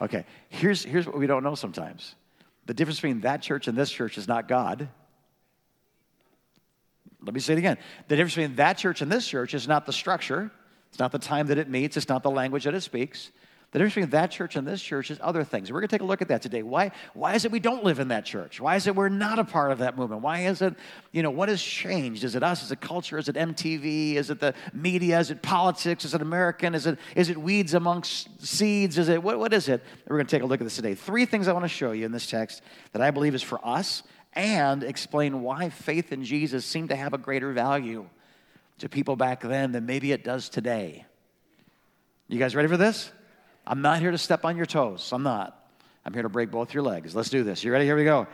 Okay, 0.00 0.24
here's, 0.48 0.84
here's 0.84 1.06
what 1.06 1.18
we 1.18 1.26
don't 1.26 1.42
know 1.42 1.54
sometimes 1.54 2.14
the 2.66 2.74
difference 2.74 2.98
between 2.98 3.22
that 3.22 3.40
church 3.40 3.66
and 3.66 3.76
this 3.76 3.90
church 3.90 4.18
is 4.18 4.28
not 4.28 4.46
God. 4.46 4.88
Let 7.22 7.34
me 7.34 7.40
say 7.40 7.54
it 7.54 7.58
again. 7.58 7.78
The 8.08 8.16
difference 8.16 8.34
between 8.34 8.56
that 8.56 8.76
church 8.76 9.00
and 9.00 9.10
this 9.10 9.26
church 9.26 9.54
is 9.54 9.66
not 9.66 9.86
the 9.86 9.92
structure, 9.92 10.50
it's 10.90 10.98
not 10.98 11.10
the 11.10 11.18
time 11.18 11.46
that 11.48 11.58
it 11.58 11.68
meets, 11.68 11.96
it's 11.96 12.08
not 12.08 12.22
the 12.22 12.30
language 12.30 12.64
that 12.64 12.74
it 12.74 12.82
speaks. 12.82 13.32
The 13.70 13.78
difference 13.78 13.96
between 13.96 14.10
that 14.10 14.30
church 14.30 14.56
and 14.56 14.66
this 14.66 14.80
church 14.80 15.10
is 15.10 15.18
other 15.20 15.44
things. 15.44 15.70
We're 15.70 15.80
going 15.80 15.88
to 15.88 15.94
take 15.94 16.00
a 16.00 16.06
look 16.06 16.22
at 16.22 16.28
that 16.28 16.40
today. 16.40 16.62
Why, 16.62 16.90
why 17.12 17.34
is 17.34 17.44
it 17.44 17.52
we 17.52 17.60
don't 17.60 17.84
live 17.84 17.98
in 17.98 18.08
that 18.08 18.24
church? 18.24 18.62
Why 18.62 18.76
is 18.76 18.86
it 18.86 18.96
we're 18.96 19.10
not 19.10 19.38
a 19.38 19.44
part 19.44 19.72
of 19.72 19.78
that 19.78 19.94
movement? 19.94 20.22
Why 20.22 20.46
is 20.46 20.62
it, 20.62 20.74
you 21.12 21.22
know, 21.22 21.30
what 21.30 21.50
has 21.50 21.62
changed? 21.62 22.24
Is 22.24 22.34
it 22.34 22.42
us? 22.42 22.62
Is 22.62 22.72
it 22.72 22.80
culture? 22.80 23.18
Is 23.18 23.28
it 23.28 23.36
MTV? 23.36 24.14
Is 24.14 24.30
it 24.30 24.40
the 24.40 24.54
media? 24.72 25.20
Is 25.20 25.30
it 25.30 25.42
politics? 25.42 26.06
Is 26.06 26.14
it 26.14 26.22
American? 26.22 26.74
Is 26.74 26.86
it, 26.86 26.98
is 27.14 27.28
it 27.28 27.36
weeds 27.36 27.74
amongst 27.74 28.40
seeds? 28.40 28.96
Is 28.96 29.10
it, 29.10 29.22
what, 29.22 29.38
what 29.38 29.52
is 29.52 29.68
it? 29.68 29.84
We're 30.06 30.16
going 30.16 30.26
to 30.26 30.34
take 30.34 30.42
a 30.42 30.46
look 30.46 30.62
at 30.62 30.64
this 30.64 30.76
today. 30.76 30.94
Three 30.94 31.26
things 31.26 31.46
I 31.46 31.52
want 31.52 31.66
to 31.66 31.68
show 31.68 31.92
you 31.92 32.06
in 32.06 32.12
this 32.12 32.26
text 32.26 32.62
that 32.92 33.02
I 33.02 33.10
believe 33.10 33.34
is 33.34 33.42
for 33.42 33.60
us 33.62 34.02
and 34.32 34.82
explain 34.82 35.42
why 35.42 35.68
faith 35.68 36.10
in 36.10 36.24
Jesus 36.24 36.64
seemed 36.64 36.88
to 36.88 36.96
have 36.96 37.12
a 37.12 37.18
greater 37.18 37.52
value 37.52 38.08
to 38.78 38.88
people 38.88 39.14
back 39.14 39.42
then 39.42 39.72
than 39.72 39.84
maybe 39.84 40.10
it 40.12 40.24
does 40.24 40.48
today. 40.48 41.04
You 42.28 42.38
guys 42.38 42.56
ready 42.56 42.68
for 42.68 42.78
this? 42.78 43.12
I'm 43.68 43.82
not 43.82 44.00
here 44.00 44.10
to 44.10 44.18
step 44.18 44.46
on 44.46 44.56
your 44.56 44.64
toes. 44.64 45.12
I'm 45.12 45.22
not. 45.22 45.54
I'm 46.02 46.14
here 46.14 46.22
to 46.22 46.30
break 46.30 46.50
both 46.50 46.72
your 46.72 46.82
legs. 46.82 47.14
Let's 47.14 47.28
do 47.28 47.44
this. 47.44 47.62
You 47.62 47.70
ready? 47.70 47.84
Here 47.84 47.96
we 47.96 48.04
go. 48.04 48.26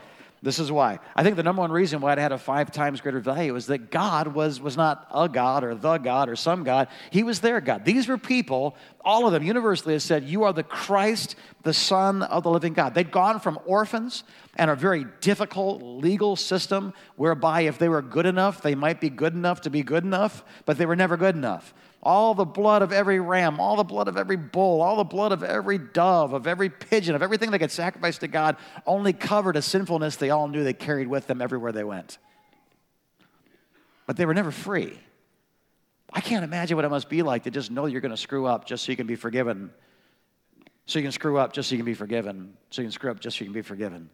This 0.42 0.60
is 0.60 0.70
why. 0.70 1.00
I 1.16 1.24
think 1.24 1.34
the 1.36 1.42
number 1.42 1.60
one 1.60 1.72
reason 1.72 2.00
why 2.00 2.12
it 2.12 2.18
had 2.18 2.30
a 2.30 2.38
five 2.38 2.70
times 2.70 3.00
greater 3.00 3.18
value 3.18 3.56
is 3.56 3.66
that 3.66 3.90
God 3.90 4.28
was, 4.28 4.60
was 4.60 4.76
not 4.76 5.08
a 5.12 5.28
God 5.28 5.64
or 5.64 5.74
the 5.74 5.98
God 5.98 6.28
or 6.28 6.36
some 6.36 6.62
God. 6.62 6.86
He 7.10 7.24
was 7.24 7.40
their 7.40 7.60
God. 7.60 7.84
These 7.84 8.06
were 8.06 8.18
people, 8.18 8.76
all 9.00 9.26
of 9.26 9.32
them 9.32 9.42
universally 9.42 9.94
have 9.94 10.02
said, 10.02 10.22
You 10.22 10.44
are 10.44 10.52
the 10.52 10.62
Christ, 10.62 11.34
the 11.62 11.72
Son 11.72 12.22
of 12.22 12.44
the 12.44 12.50
living 12.50 12.74
God. 12.74 12.94
They'd 12.94 13.10
gone 13.10 13.40
from 13.40 13.58
orphans 13.64 14.22
and 14.54 14.70
a 14.70 14.76
very 14.76 15.06
difficult 15.20 15.82
legal 15.82 16.36
system 16.36 16.92
whereby 17.16 17.62
if 17.62 17.78
they 17.78 17.88
were 17.88 18.02
good 18.02 18.26
enough, 18.26 18.62
they 18.62 18.74
might 18.76 19.00
be 19.00 19.10
good 19.10 19.32
enough 19.32 19.62
to 19.62 19.70
be 19.70 19.82
good 19.82 20.04
enough, 20.04 20.44
but 20.64 20.78
they 20.78 20.86
were 20.86 20.94
never 20.94 21.16
good 21.16 21.34
enough 21.34 21.74
all 22.04 22.34
the 22.34 22.44
blood 22.44 22.82
of 22.82 22.92
every 22.92 23.18
ram, 23.20 23.58
all 23.58 23.76
the 23.76 23.84
blood 23.84 24.08
of 24.08 24.16
every 24.16 24.36
bull, 24.36 24.82
all 24.82 24.96
the 24.96 25.04
blood 25.04 25.32
of 25.32 25.42
every 25.42 25.78
dove, 25.78 26.32
of 26.32 26.46
every 26.46 26.68
pigeon, 26.68 27.14
of 27.14 27.22
everything 27.22 27.50
that 27.50 27.58
gets 27.58 27.74
sacrificed 27.74 28.20
to 28.20 28.28
God 28.28 28.56
only 28.86 29.12
covered 29.12 29.56
a 29.56 29.62
sinfulness 29.62 30.16
they 30.16 30.30
all 30.30 30.48
knew 30.48 30.64
they 30.64 30.72
carried 30.72 31.08
with 31.08 31.26
them 31.26 31.40
everywhere 31.40 31.72
they 31.72 31.84
went. 31.84 32.18
But 34.06 34.16
they 34.16 34.26
were 34.26 34.34
never 34.34 34.50
free. 34.50 34.98
I 36.12 36.20
can't 36.20 36.44
imagine 36.44 36.76
what 36.76 36.84
it 36.84 36.90
must 36.90 37.08
be 37.08 37.22
like 37.22 37.44
to 37.44 37.50
just 37.50 37.70
know 37.70 37.86
you're 37.86 38.00
going 38.00 38.10
to 38.10 38.16
screw 38.16 38.46
up 38.46 38.66
just 38.66 38.84
so 38.84 38.92
you 38.92 38.96
can 38.96 39.06
be 39.06 39.16
forgiven. 39.16 39.70
So 40.86 40.98
you 40.98 41.02
can 41.02 41.12
screw 41.12 41.38
up 41.38 41.52
just 41.52 41.68
so 41.68 41.74
you 41.74 41.78
can 41.78 41.86
be 41.86 41.94
forgiven. 41.94 42.56
So 42.70 42.82
you 42.82 42.86
can 42.86 42.92
screw 42.92 43.10
up 43.10 43.18
just 43.18 43.38
so 43.38 43.44
you 43.44 43.46
can 43.46 43.54
be 43.54 43.62
forgiven. 43.62 44.10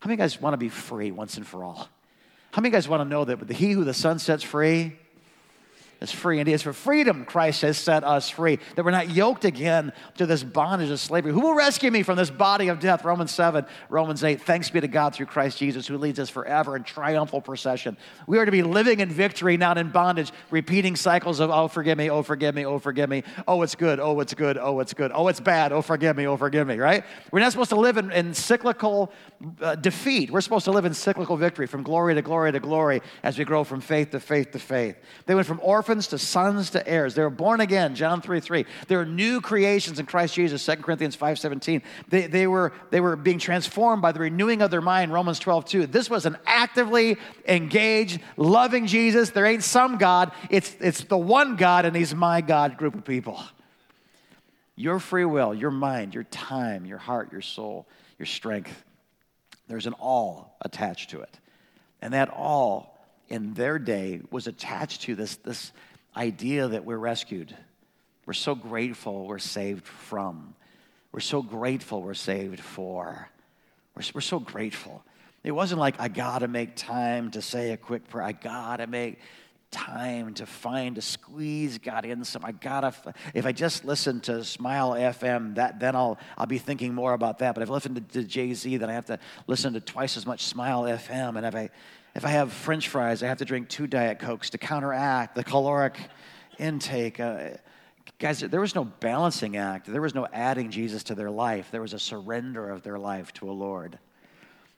How 0.00 0.08
many 0.08 0.16
guys 0.16 0.40
want 0.40 0.54
to 0.54 0.58
be 0.58 0.68
free 0.68 1.10
once 1.10 1.36
and 1.36 1.46
for 1.46 1.62
all? 1.62 1.88
How 2.50 2.62
many 2.62 2.72
guys 2.72 2.88
want 2.88 3.00
to 3.02 3.04
know 3.04 3.24
that 3.24 3.46
the 3.46 3.54
he 3.54 3.72
who 3.72 3.84
the 3.84 3.94
Son 3.94 4.18
sets 4.18 4.42
free 4.42 4.96
is 6.04 6.12
free. 6.12 6.38
And 6.38 6.48
it 6.48 6.52
is 6.52 6.62
for 6.62 6.72
freedom 6.72 7.24
Christ 7.24 7.62
has 7.62 7.76
set 7.76 8.04
us 8.04 8.30
free, 8.30 8.60
that 8.76 8.84
we're 8.84 8.92
not 8.92 9.10
yoked 9.10 9.44
again 9.44 9.92
to 10.16 10.26
this 10.26 10.44
bondage 10.44 10.90
of 10.90 11.00
slavery. 11.00 11.32
Who 11.32 11.40
will 11.40 11.54
rescue 11.54 11.90
me 11.90 12.02
from 12.02 12.16
this 12.16 12.30
body 12.30 12.68
of 12.68 12.78
death? 12.78 13.04
Romans 13.04 13.32
7, 13.32 13.66
Romans 13.88 14.22
8. 14.22 14.40
Thanks 14.40 14.70
be 14.70 14.80
to 14.80 14.88
God 14.88 15.14
through 15.14 15.26
Christ 15.26 15.58
Jesus, 15.58 15.86
who 15.86 15.98
leads 15.98 16.20
us 16.20 16.30
forever 16.30 16.76
in 16.76 16.84
triumphal 16.84 17.40
procession. 17.40 17.96
We 18.26 18.38
are 18.38 18.44
to 18.44 18.52
be 18.52 18.62
living 18.62 19.00
in 19.00 19.08
victory, 19.08 19.56
not 19.56 19.78
in 19.78 19.90
bondage, 19.90 20.32
repeating 20.50 20.96
cycles 20.96 21.40
of, 21.40 21.50
oh, 21.50 21.68
forgive 21.68 21.98
me, 21.98 22.10
oh, 22.10 22.22
forgive 22.22 22.54
me, 22.54 22.64
oh, 22.64 22.78
forgive 22.78 23.08
me, 23.08 23.24
oh, 23.48 23.62
it's 23.62 23.74
good, 23.74 23.98
oh, 23.98 24.20
it's 24.20 24.34
good, 24.34 24.58
oh, 24.58 24.80
it's 24.80 24.94
good, 24.94 25.10
oh, 25.14 25.28
it's 25.28 25.40
bad, 25.40 25.72
oh, 25.72 25.82
forgive 25.82 26.16
me, 26.16 26.26
oh, 26.26 26.36
forgive 26.36 26.66
me, 26.66 26.78
right? 26.78 27.04
We're 27.32 27.40
not 27.40 27.52
supposed 27.52 27.70
to 27.70 27.76
live 27.76 27.96
in, 27.96 28.12
in 28.12 28.34
cyclical 28.34 29.12
uh, 29.60 29.74
defeat. 29.76 30.30
We're 30.30 30.40
supposed 30.40 30.64
to 30.66 30.70
live 30.70 30.84
in 30.84 30.94
cyclical 30.94 31.36
victory 31.36 31.66
from 31.66 31.82
glory 31.82 32.14
to 32.14 32.22
glory 32.22 32.52
to 32.52 32.60
glory 32.60 33.00
as 33.22 33.38
we 33.38 33.44
grow 33.44 33.64
from 33.64 33.80
faith 33.80 34.10
to 34.10 34.20
faith 34.20 34.52
to 34.52 34.58
faith. 34.58 34.96
They 35.26 35.34
went 35.34 35.46
from 35.46 35.60
orphans 35.62 35.93
to 36.08 36.18
sons 36.18 36.70
to 36.70 36.86
heirs. 36.86 37.14
They 37.14 37.22
were 37.22 37.30
born 37.30 37.60
again, 37.60 37.94
John 37.94 38.20
3 38.20 38.40
3. 38.40 38.66
They 38.88 38.96
were 38.96 39.04
new 39.04 39.40
creations 39.40 39.98
in 39.98 40.06
Christ 40.06 40.34
Jesus, 40.34 40.64
2 40.64 40.76
Corinthians 40.76 41.14
5 41.16 41.38
17. 41.38 41.82
They, 42.08 42.26
they, 42.26 42.46
were, 42.46 42.72
they 42.90 43.00
were 43.00 43.16
being 43.16 43.38
transformed 43.38 44.02
by 44.02 44.12
the 44.12 44.20
renewing 44.20 44.62
of 44.62 44.70
their 44.70 44.80
mind, 44.80 45.12
Romans 45.12 45.38
12 45.38 45.64
2. 45.64 45.86
This 45.86 46.10
was 46.10 46.26
an 46.26 46.36
actively 46.46 47.16
engaged, 47.46 48.20
loving 48.36 48.86
Jesus. 48.86 49.30
There 49.30 49.46
ain't 49.46 49.64
some 49.64 49.98
God, 49.98 50.32
it's, 50.50 50.76
it's 50.80 51.04
the 51.04 51.18
one 51.18 51.56
God, 51.56 51.84
and 51.84 51.96
He's 51.96 52.14
my 52.14 52.40
God 52.40 52.76
group 52.76 52.94
of 52.94 53.04
people. 53.04 53.42
Your 54.76 54.98
free 54.98 55.24
will, 55.24 55.54
your 55.54 55.70
mind, 55.70 56.14
your 56.14 56.24
time, 56.24 56.84
your 56.84 56.98
heart, 56.98 57.30
your 57.30 57.42
soul, 57.42 57.86
your 58.18 58.26
strength 58.26 58.84
there's 59.68 59.86
an 59.86 59.94
all 59.94 60.56
attached 60.60 61.10
to 61.10 61.20
it. 61.20 61.38
And 62.02 62.12
that 62.12 62.28
all 62.28 62.93
in 63.28 63.54
their 63.54 63.78
day 63.78 64.20
was 64.30 64.46
attached 64.46 65.02
to 65.02 65.14
this, 65.14 65.36
this 65.36 65.72
idea 66.16 66.68
that 66.68 66.84
we're 66.84 66.98
rescued. 66.98 67.56
We're 68.26 68.32
so 68.32 68.54
grateful 68.54 69.26
we're 69.26 69.38
saved 69.38 69.86
from. 69.86 70.54
we're 71.12 71.20
so 71.20 71.42
grateful 71.42 72.02
we're 72.02 72.14
saved 72.14 72.60
for. 72.60 73.28
We're, 73.94 74.02
we're 74.14 74.20
so 74.20 74.38
grateful. 74.38 75.04
It 75.42 75.52
wasn't 75.52 75.80
like, 75.80 75.96
I 75.98 76.08
gotta 76.08 76.48
make 76.48 76.74
time 76.74 77.30
to 77.32 77.42
say 77.42 77.72
a 77.72 77.76
quick 77.76 78.08
prayer. 78.08 78.24
I 78.24 78.32
gotta 78.32 78.86
make 78.86 79.18
time 79.70 80.32
to 80.34 80.46
find 80.46 80.94
to 80.94 81.02
squeeze 81.02 81.78
God 81.78 82.04
in 82.04 82.24
some. 82.24 82.44
I 82.44 82.52
gotta. 82.52 82.94
If 83.34 83.44
I 83.44 83.52
just 83.52 83.84
listen 83.84 84.20
to 84.22 84.44
Smile 84.44 84.92
FM, 84.92 85.56
that 85.56 85.80
then 85.80 85.96
I'll 85.96 86.18
I'll 86.38 86.46
be 86.46 86.58
thinking 86.58 86.94
more 86.94 87.12
about 87.12 87.40
that. 87.40 87.54
But 87.54 87.62
if 87.62 87.70
I 87.70 87.72
listen 87.72 87.94
to, 87.96 88.00
to 88.00 88.22
Jay 88.22 88.54
Z, 88.54 88.76
then 88.76 88.88
I 88.88 88.92
have 88.92 89.06
to 89.06 89.18
listen 89.46 89.72
to 89.74 89.80
twice 89.80 90.16
as 90.16 90.26
much 90.26 90.44
Smile 90.44 90.84
FM. 90.84 91.36
And 91.36 91.44
if 91.44 91.54
I 91.54 91.70
if 92.14 92.24
I 92.24 92.28
have 92.28 92.52
French 92.52 92.88
fries, 92.88 93.22
I 93.22 93.26
have 93.26 93.38
to 93.38 93.44
drink 93.44 93.68
two 93.68 93.86
Diet 93.86 94.20
Cokes 94.20 94.50
to 94.50 94.58
counteract 94.58 95.34
the 95.34 95.42
caloric 95.42 95.98
intake. 96.58 97.18
Uh, 97.18 97.50
guys, 98.20 98.40
there 98.40 98.60
was 98.60 98.74
no 98.74 98.84
balancing 98.84 99.56
act. 99.56 99.86
There 99.86 100.00
was 100.00 100.14
no 100.14 100.26
adding 100.32 100.70
Jesus 100.70 101.02
to 101.04 101.16
their 101.16 101.30
life. 101.30 101.68
There 101.72 101.80
was 101.80 101.92
a 101.92 101.98
surrender 101.98 102.70
of 102.70 102.82
their 102.82 102.98
life 102.98 103.32
to 103.34 103.50
a 103.50 103.52
Lord 103.52 103.98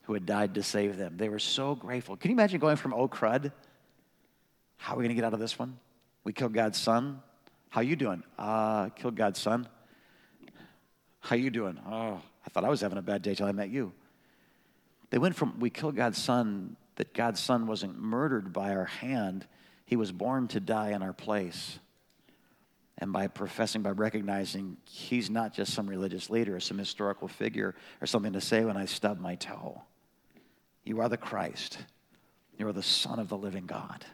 who 0.05 0.15
had 0.15 0.25
died 0.25 0.55
to 0.55 0.63
save 0.63 0.97
them. 0.97 1.17
They 1.19 1.29
were 1.29 1.39
so 1.39 1.75
grateful. 1.75 2.17
Can 2.17 2.31
you 2.31 2.37
imagine 2.37 2.59
going 2.59 2.77
from 2.77 2.95
oh 2.95 3.09
crud? 3.09 3.53
How 4.79 4.95
are 4.95 4.97
we 4.97 5.03
going 5.03 5.11
to 5.11 5.15
get 5.15 5.25
out 5.25 5.35
of 5.35 5.41
this 5.41 5.59
one? 5.59 5.79
We 6.25 6.33
killed 6.33 6.55
God's 6.55 6.79
son. 6.79 7.23
How 7.69 7.83
you 7.83 7.97
doing? 7.97 8.23
Uh, 8.39 8.89
killed 8.91 9.17
God's 9.17 9.41
son. 9.41 9.69
How 11.21 11.37
you 11.37 11.51
doing? 11.51 11.79
Oh, 11.87 12.21
I 12.47 12.51
thought 12.51 12.65
I 12.65 12.69
was 12.69 12.81
having 12.81 12.99
a 12.99 13.03
bad 13.03 13.21
day 13.21 13.35
till 13.35 13.47
I 13.47 13.53
met 13.53 13.69
you. 13.69 13.93
They 15.11 15.19
went 15.19 15.37
from 15.37 15.59
we 15.61 15.71
killed 15.71 15.97
God's 15.97 16.23
son 16.23 16.77
that 16.97 17.15
God's 17.15 17.41
son 17.41 17.67
wasn't 17.67 17.99
murdered 17.99 18.53
by 18.53 18.71
our 18.75 18.87
hand. 18.87 19.47
He 19.85 19.97
was 19.97 20.13
born 20.13 20.49
to 20.49 20.61
die 20.61 20.91
in 20.91 21.03
our 21.03 21.13
place. 21.13 21.79
And 22.99 23.13
by 23.13 23.29
professing, 23.29 23.83
by 23.83 23.91
recognizing 23.91 24.79
he's 24.87 25.29
not 25.29 25.53
just 25.53 25.75
some 25.75 25.87
religious 25.87 26.31
leader 26.31 26.57
or 26.57 26.61
some 26.61 26.79
historical 26.79 27.29
figure 27.29 27.75
or 28.01 28.07
something 28.07 28.33
to 28.33 28.41
say 28.41 28.65
when 28.65 28.77
I 28.77 28.87
stub 28.87 29.21
my 29.21 29.35
toe. 29.35 29.83
You 30.83 31.01
are 31.01 31.09
the 31.09 31.19
Christ. 31.19 31.79
You 32.59 32.67
are 32.69 32.73
the 32.73 32.83
Son 32.83 33.19
of 33.19 33.29
the 33.29 33.37
living 33.37 33.67
God. 33.67 34.07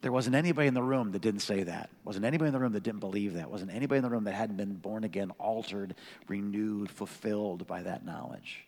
There 0.00 0.12
wasn't 0.12 0.36
anybody 0.36 0.68
in 0.68 0.74
the 0.74 0.82
room 0.82 1.12
that 1.12 1.22
didn't 1.22 1.40
say 1.40 1.64
that. 1.64 1.90
Wasn't 2.04 2.24
anybody 2.24 2.48
in 2.48 2.52
the 2.52 2.60
room 2.60 2.72
that 2.72 2.84
didn't 2.84 3.00
believe 3.00 3.34
that. 3.34 3.50
Wasn't 3.50 3.72
anybody 3.72 3.98
in 3.98 4.04
the 4.04 4.10
room 4.10 4.24
that 4.24 4.34
hadn't 4.34 4.56
been 4.56 4.74
born 4.74 5.04
again, 5.04 5.30
altered, 5.38 5.94
renewed, 6.28 6.90
fulfilled 6.90 7.66
by 7.66 7.82
that 7.82 8.04
knowledge. 8.04 8.64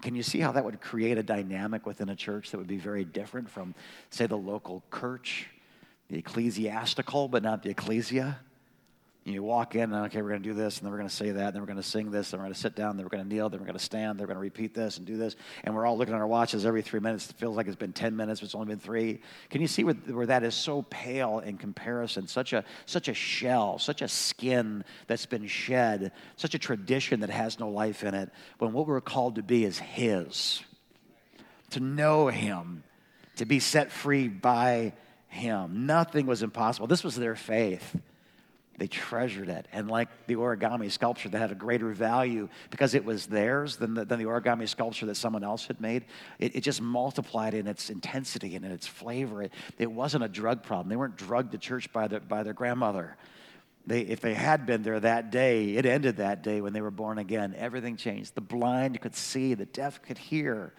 Can 0.00 0.14
you 0.14 0.22
see 0.22 0.40
how 0.40 0.52
that 0.52 0.64
would 0.64 0.80
create 0.80 1.18
a 1.18 1.22
dynamic 1.22 1.86
within 1.86 2.08
a 2.08 2.16
church 2.16 2.50
that 2.50 2.58
would 2.58 2.66
be 2.66 2.78
very 2.78 3.04
different 3.04 3.48
from, 3.48 3.74
say, 4.10 4.26
the 4.26 4.36
local 4.36 4.82
church, 4.92 5.48
the 6.08 6.18
ecclesiastical, 6.18 7.28
but 7.28 7.42
not 7.42 7.62
the 7.62 7.70
ecclesia? 7.70 8.38
You 9.24 9.42
walk 9.42 9.74
in, 9.74 9.92
and 9.92 10.06
okay, 10.06 10.22
we're 10.22 10.30
going 10.30 10.42
to 10.42 10.48
do 10.48 10.54
this, 10.54 10.78
and 10.78 10.86
then 10.86 10.92
we're 10.92 10.96
going 10.96 11.10
to 11.10 11.14
say 11.14 11.30
that, 11.30 11.46
and 11.48 11.54
then 11.54 11.60
we're 11.60 11.66
going 11.66 11.76
to 11.76 11.82
sing 11.82 12.10
this, 12.10 12.32
and 12.32 12.40
we're 12.40 12.46
going 12.46 12.54
to 12.54 12.60
sit 12.60 12.74
down, 12.74 12.96
then 12.96 13.04
we're 13.04 13.10
going 13.10 13.22
to 13.22 13.28
kneel, 13.28 13.50
then 13.50 13.60
we're 13.60 13.66
going 13.66 13.78
to 13.78 13.84
stand, 13.84 14.18
then 14.18 14.24
we're 14.24 14.32
going 14.32 14.36
to 14.36 14.40
repeat 14.40 14.72
this 14.72 14.96
and 14.96 15.06
do 15.06 15.18
this. 15.18 15.36
And 15.62 15.74
we're 15.74 15.84
all 15.84 15.98
looking 15.98 16.14
at 16.14 16.20
our 16.20 16.26
watches 16.26 16.64
every 16.64 16.80
three 16.80 17.00
minutes. 17.00 17.28
It 17.28 17.36
feels 17.36 17.54
like 17.54 17.66
it's 17.66 17.76
been 17.76 17.92
10 17.92 18.16
minutes, 18.16 18.40
but 18.40 18.46
it's 18.46 18.54
only 18.54 18.68
been 18.68 18.78
three. 18.78 19.20
Can 19.50 19.60
you 19.60 19.66
see 19.66 19.84
where, 19.84 19.94
where 19.94 20.26
that 20.26 20.42
is 20.42 20.54
so 20.54 20.82
pale 20.88 21.40
in 21.40 21.58
comparison? 21.58 22.28
Such 22.28 22.54
a, 22.54 22.64
such 22.86 23.08
a 23.08 23.14
shell, 23.14 23.78
such 23.78 24.00
a 24.00 24.08
skin 24.08 24.84
that's 25.06 25.26
been 25.26 25.46
shed, 25.46 26.12
such 26.36 26.54
a 26.54 26.58
tradition 26.58 27.20
that 27.20 27.30
has 27.30 27.60
no 27.60 27.68
life 27.68 28.02
in 28.02 28.14
it, 28.14 28.30
when 28.58 28.72
what 28.72 28.86
we're 28.86 29.02
called 29.02 29.34
to 29.34 29.42
be 29.42 29.66
is 29.66 29.78
His. 29.78 30.62
To 31.70 31.80
know 31.80 32.28
Him, 32.28 32.84
to 33.36 33.44
be 33.44 33.60
set 33.60 33.92
free 33.92 34.28
by 34.28 34.94
Him. 35.28 35.84
Nothing 35.84 36.24
was 36.24 36.42
impossible. 36.42 36.86
This 36.86 37.04
was 37.04 37.16
their 37.16 37.36
faith. 37.36 37.96
They 38.80 38.86
treasured 38.86 39.50
it. 39.50 39.68
And 39.74 39.90
like 39.90 40.08
the 40.26 40.36
origami 40.36 40.90
sculpture 40.90 41.28
that 41.28 41.38
had 41.38 41.52
a 41.52 41.54
greater 41.54 41.90
value 41.90 42.48
because 42.70 42.94
it 42.94 43.04
was 43.04 43.26
theirs 43.26 43.76
than 43.76 43.92
the, 43.92 44.06
than 44.06 44.18
the 44.18 44.24
origami 44.24 44.66
sculpture 44.66 45.04
that 45.04 45.16
someone 45.16 45.44
else 45.44 45.66
had 45.66 45.82
made, 45.82 46.06
it, 46.38 46.56
it 46.56 46.60
just 46.62 46.80
multiplied 46.80 47.52
in 47.52 47.66
its 47.66 47.90
intensity 47.90 48.56
and 48.56 48.64
in 48.64 48.72
its 48.72 48.86
flavor. 48.86 49.42
It, 49.42 49.52
it 49.76 49.92
wasn't 49.92 50.24
a 50.24 50.28
drug 50.28 50.62
problem. 50.62 50.88
They 50.88 50.96
weren't 50.96 51.18
drugged 51.18 51.52
to 51.52 51.58
church 51.58 51.92
by, 51.92 52.08
the, 52.08 52.20
by 52.20 52.42
their 52.42 52.54
grandmother. 52.54 53.18
They, 53.86 54.00
if 54.00 54.22
they 54.22 54.32
had 54.32 54.64
been 54.64 54.82
there 54.82 54.98
that 54.98 55.30
day, 55.30 55.74
it 55.74 55.84
ended 55.84 56.16
that 56.16 56.42
day 56.42 56.62
when 56.62 56.72
they 56.72 56.80
were 56.80 56.90
born 56.90 57.18
again. 57.18 57.54
Everything 57.58 57.98
changed. 57.98 58.34
The 58.34 58.40
blind 58.40 58.98
could 59.02 59.14
see, 59.14 59.52
the 59.52 59.66
deaf 59.66 60.00
could 60.00 60.16
hear, 60.16 60.72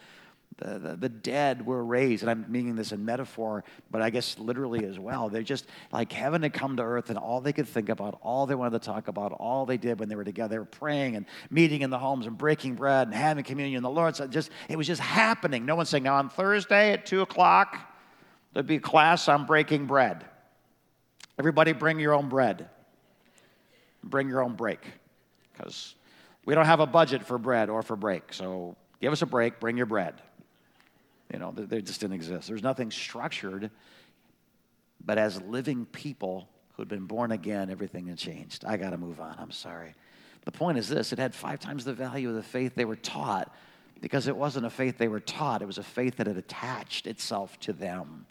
the, 0.58 0.80
the, 0.80 0.96
the, 0.96 1.10
dead 1.10 1.66
were 1.66 1.84
raised. 1.84 2.24
And 2.24 2.30
I'm 2.30 2.46
meaning 2.50 2.76
this 2.76 2.92
in 2.92 3.04
metaphor, 3.04 3.64
but 3.90 4.02
I 4.02 4.10
guess 4.10 4.38
literally 4.38 4.86
as 4.86 5.00
well. 5.00 5.30
They're 5.30 5.42
just 5.42 5.66
like 5.92 6.12
heaven 6.12 6.44
had 6.44 6.54
come 6.54 6.78
to 6.78 6.84
earth, 6.84 7.10
and 7.10 7.18
all 7.18 7.42
they 7.42 7.54
could 7.54 7.68
think 7.68 7.90
about, 7.90 8.20
all 8.22 8.46
they 8.46 8.56
wanted 8.56 8.82
to 8.82 8.86
talk 8.86 9.08
about, 9.08 9.32
all 9.32 9.66
they 9.66 9.78
did 9.78 10.00
when 10.00 10.10
they 10.10 10.16
were 10.16 10.24
together, 10.24 10.56
they 10.56 10.60
were 10.60 10.66
praying 10.66 11.16
and 11.16 11.26
meeting 11.50 11.82
in 11.82 11.90
the 11.90 11.98
homes 11.98 12.28
and 12.28 12.38
breaking 12.38 12.76
bread 12.76 13.08
and 13.08 13.16
having 13.16 13.44
communion. 13.44 13.82
The 13.82 13.90
Lord 13.90 14.16
said, 14.16 14.32
just, 14.32 14.52
it 14.70 14.78
was 14.78 14.88
just 14.88 15.02
happening. 15.02 15.66
No 15.66 15.76
one 15.76 15.86
saying, 15.86 16.04
now 16.04 16.16
on 16.16 16.30
Thursday 16.30 16.94
at 16.94 17.06
2 17.06 17.22
o'clock, 17.22 17.78
there'd 18.54 18.68
be 18.68 18.80
class 18.80 19.28
on 19.28 19.46
breaking 19.46 19.88
bread. 19.88 20.26
Everybody 21.40 21.74
bring 21.74 22.00
your 22.00 22.14
own 22.14 22.30
bread, 22.30 22.70
bring 24.04 24.30
your 24.30 24.44
own 24.44 24.56
break, 24.56 24.86
because 25.54 25.96
we 26.46 26.54
don't 26.54 26.66
have 26.66 26.82
a 26.82 26.86
budget 26.86 27.24
for 27.24 27.38
bread 27.38 27.70
or 27.70 27.82
for 27.82 27.96
break. 27.96 28.34
So 28.34 28.76
give 29.00 29.12
us 29.12 29.22
a 29.22 29.26
break, 29.26 29.60
bring 29.60 29.78
your 29.78 29.86
bread. 29.86 30.22
You 31.32 31.40
know, 31.40 31.52
they 31.52 31.82
just 31.82 32.02
didn't 32.02 32.16
exist. 32.16 32.48
There's 32.48 32.64
nothing 32.64 32.92
structured, 32.92 33.72
but 35.04 35.18
as 35.18 35.42
living 35.42 35.86
people 35.86 36.50
who'd 36.74 36.88
been 36.88 37.06
born 37.06 37.32
again, 37.32 37.70
everything 37.70 38.08
had 38.08 38.18
changed. 38.18 38.66
I 38.66 38.78
got 38.78 38.90
to 38.90 38.98
move 38.98 39.20
on. 39.20 39.36
I'm 39.40 39.52
sorry. 39.52 39.94
The 40.46 40.52
point 40.52 40.78
is 40.78 40.90
this 40.90 41.14
it 41.14 41.20
had 41.20 41.34
five 41.34 41.60
times 41.60 41.86
the 41.86 41.94
value 41.94 42.30
of 42.30 42.36
the 42.36 42.44
faith 42.44 42.76
they 42.76 42.86
were 42.86 42.96
taught 42.96 43.54
because 44.02 44.28
it 44.28 44.36
wasn't 44.36 44.66
a 44.66 44.70
faith 44.70 44.98
they 44.98 45.08
were 45.08 45.20
taught, 45.20 45.62
it 45.62 45.68
was 45.68 45.78
a 45.78 45.84
faith 45.84 46.18
that 46.18 46.28
had 46.28 46.38
attached 46.38 47.06
itself 47.06 47.60
to 47.60 47.72
them. 47.72 48.26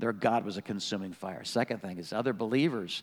Their 0.00 0.12
God 0.12 0.44
was 0.44 0.56
a 0.56 0.62
consuming 0.62 1.12
fire. 1.12 1.44
Second 1.44 1.80
thing 1.80 1.98
is 1.98 2.12
other 2.12 2.32
believers 2.32 3.02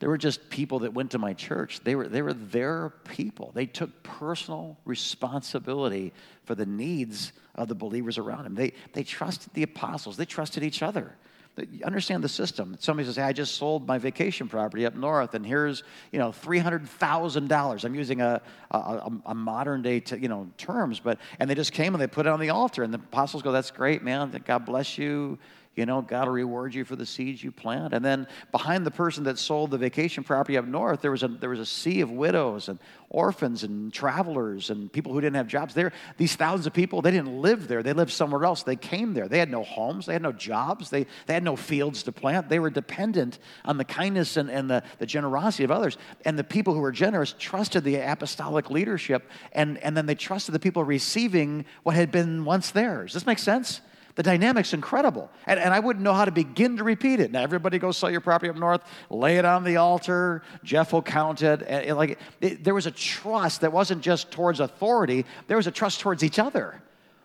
they 0.00 0.06
were 0.06 0.18
just 0.18 0.48
people 0.48 0.80
that 0.80 0.94
went 0.94 1.12
to 1.12 1.18
my 1.18 1.34
church. 1.34 1.80
They 1.80 1.94
were, 1.94 2.08
they 2.08 2.22
were 2.22 2.32
their 2.32 2.90
people. 3.04 3.52
They 3.54 3.66
took 3.66 4.02
personal 4.02 4.78
responsibility 4.86 6.12
for 6.44 6.54
the 6.54 6.66
needs 6.66 7.32
of 7.54 7.68
the 7.68 7.74
believers 7.74 8.16
around 8.16 8.44
them. 8.44 8.54
They, 8.54 8.72
they 8.94 9.04
trusted 9.04 9.52
the 9.52 9.62
apostles, 9.62 10.16
they 10.16 10.24
trusted 10.24 10.64
each 10.64 10.82
other. 10.82 11.16
You 11.58 11.84
understand 11.84 12.24
the 12.24 12.28
system. 12.28 12.76
Somebody 12.80 13.06
says, 13.06 13.16
hey, 13.16 13.22
I 13.24 13.32
just 13.34 13.56
sold 13.56 13.86
my 13.86 13.98
vacation 13.98 14.48
property 14.48 14.86
up 14.86 14.94
north, 14.94 15.34
and 15.34 15.44
here's, 15.44 15.82
you 16.10 16.18
know, 16.18 16.30
$300,000. 16.30 17.84
I'm 17.84 17.94
using 17.94 18.22
a, 18.22 18.40
a, 18.70 19.10
a 19.26 19.34
modern 19.34 19.82
day, 19.82 20.00
t- 20.00 20.16
you 20.16 20.28
know, 20.28 20.48
terms, 20.56 21.00
but, 21.00 21.18
and 21.38 21.50
they 21.50 21.54
just 21.54 21.72
came 21.72 21.92
and 21.92 22.00
they 22.00 22.06
put 22.06 22.24
it 22.24 22.30
on 22.30 22.40
the 22.40 22.48
altar, 22.48 22.82
and 22.82 22.94
the 22.94 22.98
apostles 22.98 23.42
go, 23.42 23.52
that's 23.52 23.72
great, 23.72 24.02
man. 24.02 24.30
God 24.46 24.64
bless 24.64 24.96
you 24.96 25.38
you 25.80 25.86
know, 25.86 26.02
God 26.02 26.26
will 26.26 26.34
reward 26.34 26.74
you 26.74 26.84
for 26.84 26.94
the 26.94 27.06
seeds 27.06 27.42
you 27.42 27.50
plant. 27.50 27.94
And 27.94 28.04
then 28.04 28.26
behind 28.52 28.84
the 28.84 28.90
person 28.90 29.24
that 29.24 29.38
sold 29.38 29.70
the 29.70 29.78
vacation 29.78 30.22
property 30.22 30.58
up 30.58 30.66
north, 30.66 31.00
there 31.00 31.10
was 31.10 31.22
a, 31.22 31.28
there 31.28 31.48
was 31.48 31.58
a 31.58 31.64
sea 31.64 32.02
of 32.02 32.10
widows 32.10 32.68
and 32.68 32.78
orphans 33.08 33.64
and 33.64 33.90
travelers 33.90 34.68
and 34.68 34.92
people 34.92 35.14
who 35.14 35.22
didn't 35.22 35.36
have 35.36 35.46
jobs. 35.46 35.72
There, 35.72 35.92
these 36.18 36.36
thousands 36.36 36.66
of 36.66 36.74
people, 36.74 37.00
they 37.00 37.10
didn't 37.10 37.40
live 37.40 37.66
there. 37.66 37.82
They 37.82 37.94
lived 37.94 38.12
somewhere 38.12 38.44
else. 38.44 38.62
They 38.62 38.76
came 38.76 39.14
there. 39.14 39.26
They 39.26 39.38
had 39.38 39.50
no 39.50 39.62
homes. 39.62 40.04
They 40.04 40.12
had 40.12 40.20
no 40.20 40.32
jobs. 40.32 40.90
They, 40.90 41.06
they 41.24 41.32
had 41.32 41.42
no 41.42 41.56
fields 41.56 42.02
to 42.02 42.12
plant. 42.12 42.50
They 42.50 42.58
were 42.58 42.68
dependent 42.68 43.38
on 43.64 43.78
the 43.78 43.84
kindness 43.86 44.36
and, 44.36 44.50
and 44.50 44.70
the, 44.70 44.82
the 44.98 45.06
generosity 45.06 45.64
of 45.64 45.70
others. 45.70 45.96
And 46.26 46.38
the 46.38 46.44
people 46.44 46.74
who 46.74 46.80
were 46.80 46.92
generous 46.92 47.34
trusted 47.38 47.84
the 47.84 47.96
apostolic 47.96 48.68
leadership, 48.68 49.30
and, 49.52 49.78
and 49.78 49.96
then 49.96 50.04
they 50.04 50.14
trusted 50.14 50.54
the 50.54 50.60
people 50.60 50.84
receiving 50.84 51.64
what 51.84 51.94
had 51.94 52.12
been 52.12 52.44
once 52.44 52.70
theirs. 52.70 53.12
Does 53.12 53.22
this 53.22 53.26
make 53.26 53.38
sense? 53.38 53.80
The 54.14 54.22
dynamic's 54.22 54.72
incredible. 54.72 55.30
And, 55.46 55.60
and 55.60 55.72
I 55.72 55.80
wouldn't 55.80 56.02
know 56.02 56.14
how 56.14 56.24
to 56.24 56.32
begin 56.32 56.76
to 56.78 56.84
repeat 56.84 57.20
it. 57.20 57.30
Now, 57.30 57.42
everybody 57.42 57.78
go 57.78 57.92
sell 57.92 58.10
your 58.10 58.20
property 58.20 58.50
up 58.50 58.56
north, 58.56 58.82
lay 59.08 59.36
it 59.36 59.44
on 59.44 59.64
the 59.64 59.76
altar. 59.76 60.42
Jeff 60.64 60.92
will 60.92 61.02
count 61.02 61.42
it. 61.42 61.62
And, 61.62 61.86
and 61.86 61.96
like, 61.96 62.18
it, 62.40 62.64
there 62.64 62.74
was 62.74 62.86
a 62.86 62.90
trust 62.90 63.60
that 63.60 63.72
wasn't 63.72 64.02
just 64.02 64.30
towards 64.30 64.60
authority, 64.60 65.24
there 65.46 65.56
was 65.56 65.66
a 65.66 65.70
trust 65.70 66.00
towards 66.00 66.24
each 66.24 66.38
other. 66.38 66.82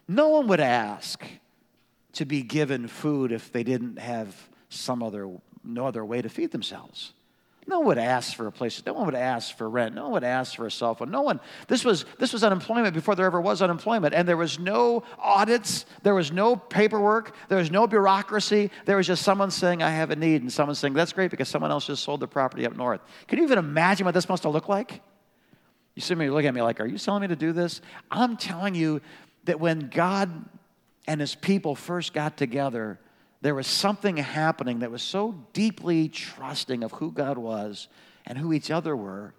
No 0.08 0.30
one 0.30 0.48
would 0.48 0.60
ask 0.60 1.26
to 2.14 2.26
be 2.26 2.44
given 2.44 2.88
food 2.88 3.32
if 3.32 3.52
they 3.52 3.64
didn't 3.64 4.00
have 4.00 4.50
some 4.70 5.02
other, 5.04 5.30
no 5.64 5.88
other 5.88 6.06
way 6.06 6.22
to 6.22 6.30
feed 6.30 6.52
themselves. 6.52 7.14
No 7.68 7.80
one 7.80 7.88
would 7.88 7.98
ask 7.98 8.36
for 8.36 8.46
a 8.46 8.52
place. 8.52 8.82
No 8.86 8.94
one 8.94 9.08
would 9.08 9.16
ask 9.16 9.58
for 9.58 9.68
rent. 9.68 9.96
No 9.96 10.04
one 10.04 10.12
would 10.14 10.24
ask 10.24 10.56
for 10.56 10.68
a 10.68 10.72
cell 10.72 10.94
phone. 10.94 11.10
No 11.10 11.24
one. 11.24 11.40
This 11.68 11.84
was 11.84 12.06
this 12.20 12.32
was 12.32 12.44
unemployment 12.44 12.94
before 12.94 13.16
there 13.16 13.26
ever 13.26 13.42
was 13.42 13.62
unemployment, 13.62 14.14
and 14.14 14.28
there 14.28 14.38
was 14.38 14.60
no 14.60 15.04
audits. 15.18 15.86
There 16.04 16.14
was 16.14 16.32
no 16.32 16.56
paperwork. 16.56 17.36
There 17.50 17.58
was 17.58 17.72
no 17.72 17.88
bureaucracy. 17.88 18.70
There 18.86 18.98
was 18.98 19.08
just 19.08 19.24
someone 19.24 19.50
saying, 19.50 19.82
"I 19.82 19.90
have 19.90 20.12
a 20.12 20.16
need," 20.16 20.42
and 20.44 20.54
someone 20.54 20.76
saying, 20.76 20.94
"That's 20.94 21.12
great 21.12 21.32
because 21.32 21.50
someone 21.50 21.72
else 21.72 21.88
just 21.88 22.04
sold 22.04 22.20
the 22.20 22.28
property 22.28 22.68
up 22.68 22.76
north." 22.76 23.02
Can 23.28 23.40
you 23.40 23.46
even 23.46 23.58
imagine 23.58 24.06
what 24.06 24.14
this 24.14 24.30
must 24.30 24.44
have 24.44 24.54
looked 24.54 24.70
like? 24.70 25.02
You 25.96 26.02
see 26.02 26.14
me 26.14 26.30
looking 26.30 26.50
at 26.50 26.54
me 26.54 26.62
like, 26.62 26.80
"Are 26.80 26.86
you 26.86 27.00
telling 27.00 27.22
me 27.22 27.30
to 27.30 27.36
do 27.36 27.52
this?" 27.52 27.82
I'm 28.12 28.38
telling 28.38 28.76
you 28.76 29.02
that 29.46 29.60
when 29.60 29.90
God 29.90 30.30
and 31.08 31.20
His 31.20 31.34
people 31.34 31.74
first 31.74 32.14
got 32.14 32.38
together, 32.38 33.00
there 33.46 33.54
was 33.54 33.68
something 33.68 34.18
happening 34.18 34.80
that 34.80 34.90
was 34.90 35.04
so 35.04 35.36
deeply 35.54 36.10
trusting 36.10 36.84
of 36.84 36.92
who 36.94 37.12
God 37.12 37.38
was 37.38 37.88
and 38.26 38.40
who 38.40 38.52
each 38.52 38.72
other 38.72 38.96
were 38.96 39.36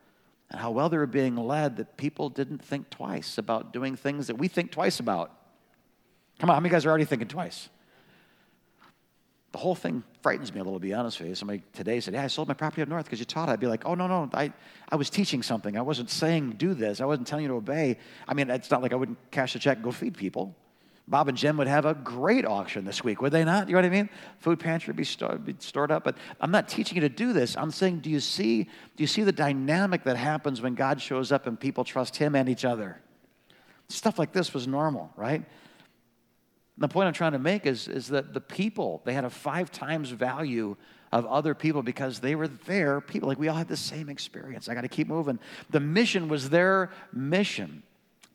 and 0.49 0.61
how 0.61 0.71
well 0.71 0.89
they 0.89 0.97
were 0.97 1.09
being 1.09 1.35
led 1.35 1.79
that 1.79 1.97
people 1.97 2.29
didn't 2.29 2.63
think 2.63 2.89
twice 2.89 3.37
about 3.37 3.73
doing 3.73 3.97
things 3.97 4.29
that 4.29 4.37
we 4.37 4.47
think 4.47 4.71
twice 4.71 5.01
about. 5.01 5.33
Come 6.39 6.49
on, 6.51 6.55
how 6.55 6.61
many 6.61 6.71
guys 6.71 6.87
are 6.87 6.91
already 6.91 7.05
thinking 7.05 7.27
twice? 7.27 7.69
The 9.51 9.59
whole 9.59 9.75
thing 9.75 10.05
frightens 10.23 10.55
me 10.55 10.61
a 10.61 10.63
little, 10.63 10.79
to 10.79 10.83
be 10.83 10.95
honest 10.95 11.19
with 11.19 11.31
you. 11.31 11.35
Somebody 11.35 11.65
today 11.73 11.99
said, 11.99 12.15
Yeah, 12.15 12.23
I 12.23 12.29
sold 12.29 12.47
my 12.47 12.55
property 12.55 12.83
up 12.83 12.89
north 12.89 13.07
because 13.07 13.19
you 13.19 13.25
taught 13.25 13.49
it. 13.49 13.53
I'd 13.55 13.61
be 13.61 13.67
like, 13.67 13.87
Oh, 13.87 13.97
no, 13.97 14.07
no, 14.07 14.31
I, 14.35 14.53
I 14.89 14.95
was 14.95 15.11
teaching 15.11 15.43
something. 15.43 15.77
I 15.77 15.83
wasn't 15.83 16.11
saying 16.11 16.53
do 16.59 16.75
this. 16.75 17.01
I 17.01 17.07
wasn't 17.07 17.27
telling 17.27 17.43
you 17.43 17.49
to 17.49 17.55
obey. 17.55 17.99
I 18.29 18.35
mean, 18.35 18.51
it's 18.51 18.71
not 18.71 18.83
like 18.83 18.93
I 18.93 18.97
wouldn't 18.97 19.19
cash 19.33 19.57
a 19.57 19.59
check 19.59 19.79
and 19.79 19.85
go 19.85 19.91
feed 19.91 20.17
people. 20.17 20.55
Bob 21.09 21.29
and 21.29 21.39
Jim 21.39 21.57
would 21.57 21.69
have 21.69 21.85
a 21.85 21.95
great 21.95 22.45
auction 22.45 22.85
this 22.85 23.05
week, 23.05 23.23
would 23.23 23.33
they 23.33 23.45
not? 23.45 23.69
You 23.69 23.75
know 23.75 23.79
what 23.79 23.85
I 23.85 23.91
mean? 23.91 24.11
Food 24.41 24.59
pantry 24.59 24.91
would 24.91 24.97
be, 24.97 25.05
store, 25.05 25.37
be 25.37 25.55
stored 25.61 25.93
up. 25.93 26.03
But 26.03 26.17
I'm 26.41 26.51
not 26.51 26.69
teaching 26.69 26.97
you 26.97 27.03
to 27.03 27.09
do 27.09 27.33
this. 27.33 27.57
I'm 27.57 27.71
saying, 27.71 28.01
do 28.01 28.11
you 28.11 28.19
see, 28.19 28.65
do 28.65 29.03
you 29.03 29.07
see 29.07 29.23
the 29.23 29.33
dynamic 29.33 30.03
that 30.05 30.17
happens 30.17 30.61
when 30.61 30.75
God 30.75 31.01
shows 31.01 31.31
up 31.31 31.47
and 31.47 31.59
people 31.59 31.85
trust 31.85 32.17
Him 32.17 32.35
and 32.35 32.49
each 32.49 32.65
other? 32.65 33.01
Stuff 33.89 34.19
like 34.19 34.33
this 34.33 34.53
was 34.53 34.67
normal, 34.67 35.13
right? 35.17 35.45
The 36.79 36.89
point 36.89 37.07
I'm 37.07 37.15
trying 37.15 37.33
to 37.33 37.39
make 37.39 37.67
is, 37.67 37.87
is 37.87 38.09
that 38.09 38.35
the 38.35 38.41
people, 38.41 39.01
they 39.05 39.15
had 39.15 39.25
a 39.25 39.31
five 39.31 39.71
times 39.71 40.11
value 40.11 40.77
of 41.13 41.25
other 41.27 41.55
people 41.55 41.85
because 41.85 42.19
they 42.19 42.35
were 42.35 42.49
their 42.49 43.01
people. 43.01 43.29
Like 43.29 43.39
we 43.39 43.47
all 43.47 43.57
had 43.57 43.69
the 43.69 43.77
same 43.77 44.09
experience. 44.09 44.69
I 44.69 44.75
got 44.75 44.81
to 44.81 44.89
keep 44.89 45.07
moving. 45.07 45.39
The 45.71 45.81
mission 45.81 46.29
was 46.29 46.51
their 46.51 46.91
mission. 47.13 47.85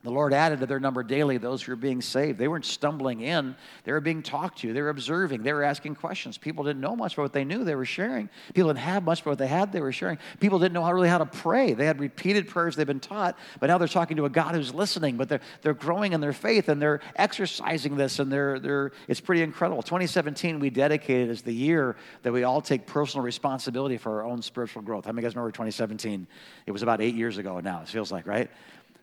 The 0.04 0.10
Lord 0.10 0.34
added 0.34 0.62
to 0.62 0.66
their 0.66 0.80
number 0.80 1.04
daily 1.04 1.38
those 1.38 1.62
who 1.62 1.72
were 1.72 1.76
being 1.76 2.02
saved. 2.02 2.40
They 2.40 2.48
weren't 2.48 2.66
stumbling 2.66 3.22
in, 3.22 3.56
they 3.84 3.92
were 3.92 4.02
being 4.02 4.24
talked 4.24 4.60
to, 4.60 4.74
they 4.74 4.82
were 4.82 4.90
observing, 4.90 5.44
they 5.44 5.54
were 5.54 5.64
asking 5.64 5.96
questions. 5.96 6.40
People 6.40 6.64
didn't 6.64 6.82
know 6.82 6.96
much 6.96 7.14
about 7.14 7.24
what 7.24 7.34
they 7.34 7.44
knew, 7.44 7.64
they 7.64 7.76
were 7.76 7.86
sharing. 7.86 8.28
People 8.56 8.70
didn't 8.70 8.80
have 8.80 9.04
much 9.04 9.22
about 9.22 9.32
what 9.32 9.38
they 9.38 9.48
had, 9.48 9.72
they 9.72 9.80
were 9.80 9.92
sharing. 9.92 10.18
People 10.40 10.58
didn't 10.58 10.74
know 10.74 10.84
how 10.84 10.92
really 10.92 11.08
how 11.08 11.20
to 11.20 11.28
pray. 11.28 11.74
They 11.74 11.86
had 11.86 12.00
repeated 12.00 12.48
prayers 12.48 12.76
they've 12.76 12.88
been 12.88 13.00
taught, 13.00 13.38
but 13.60 13.68
now 13.68 13.78
they're 13.78 13.88
talking 13.88 14.18
to 14.18 14.26
a 14.26 14.30
God 14.30 14.56
who's 14.56 14.74
listening, 14.74 15.18
but 15.18 15.30
they're, 15.30 15.42
they're 15.62 15.76
growing 15.76 16.14
in 16.14 16.22
their 16.22 16.34
faith 16.34 16.68
and 16.70 16.82
they're 16.82 17.02
exercising 17.16 17.96
this, 17.96 18.18
and 18.18 18.32
they're, 18.32 18.58
they're, 18.60 18.92
it's 19.08 19.22
pretty 19.22 19.44
incredible. 19.44 19.84
2017, 19.84 20.60
we 20.60 20.72
dedicated 20.72 21.30
as 21.30 21.44
the 21.44 21.54
year 21.54 21.96
that 22.24 22.34
we 22.34 22.44
all 22.44 22.62
take 22.62 22.88
personal 22.88 23.24
responsibility 23.24 23.98
for 23.98 24.22
our 24.22 24.26
own 24.26 24.42
spiritual 24.42 24.82
growth. 24.82 25.06
How 25.06 25.12
many 25.12 25.24
guys 25.24 25.36
remember 25.36 25.52
2017? 25.52 26.26
It 26.66 26.72
was 26.72 26.82
about 26.82 27.02
eight 27.02 27.14
years 27.14 27.38
ago 27.38 27.60
now, 27.60 27.82
it 27.82 27.88
feels 27.88 28.12
like, 28.12 28.26
right? 28.26 28.50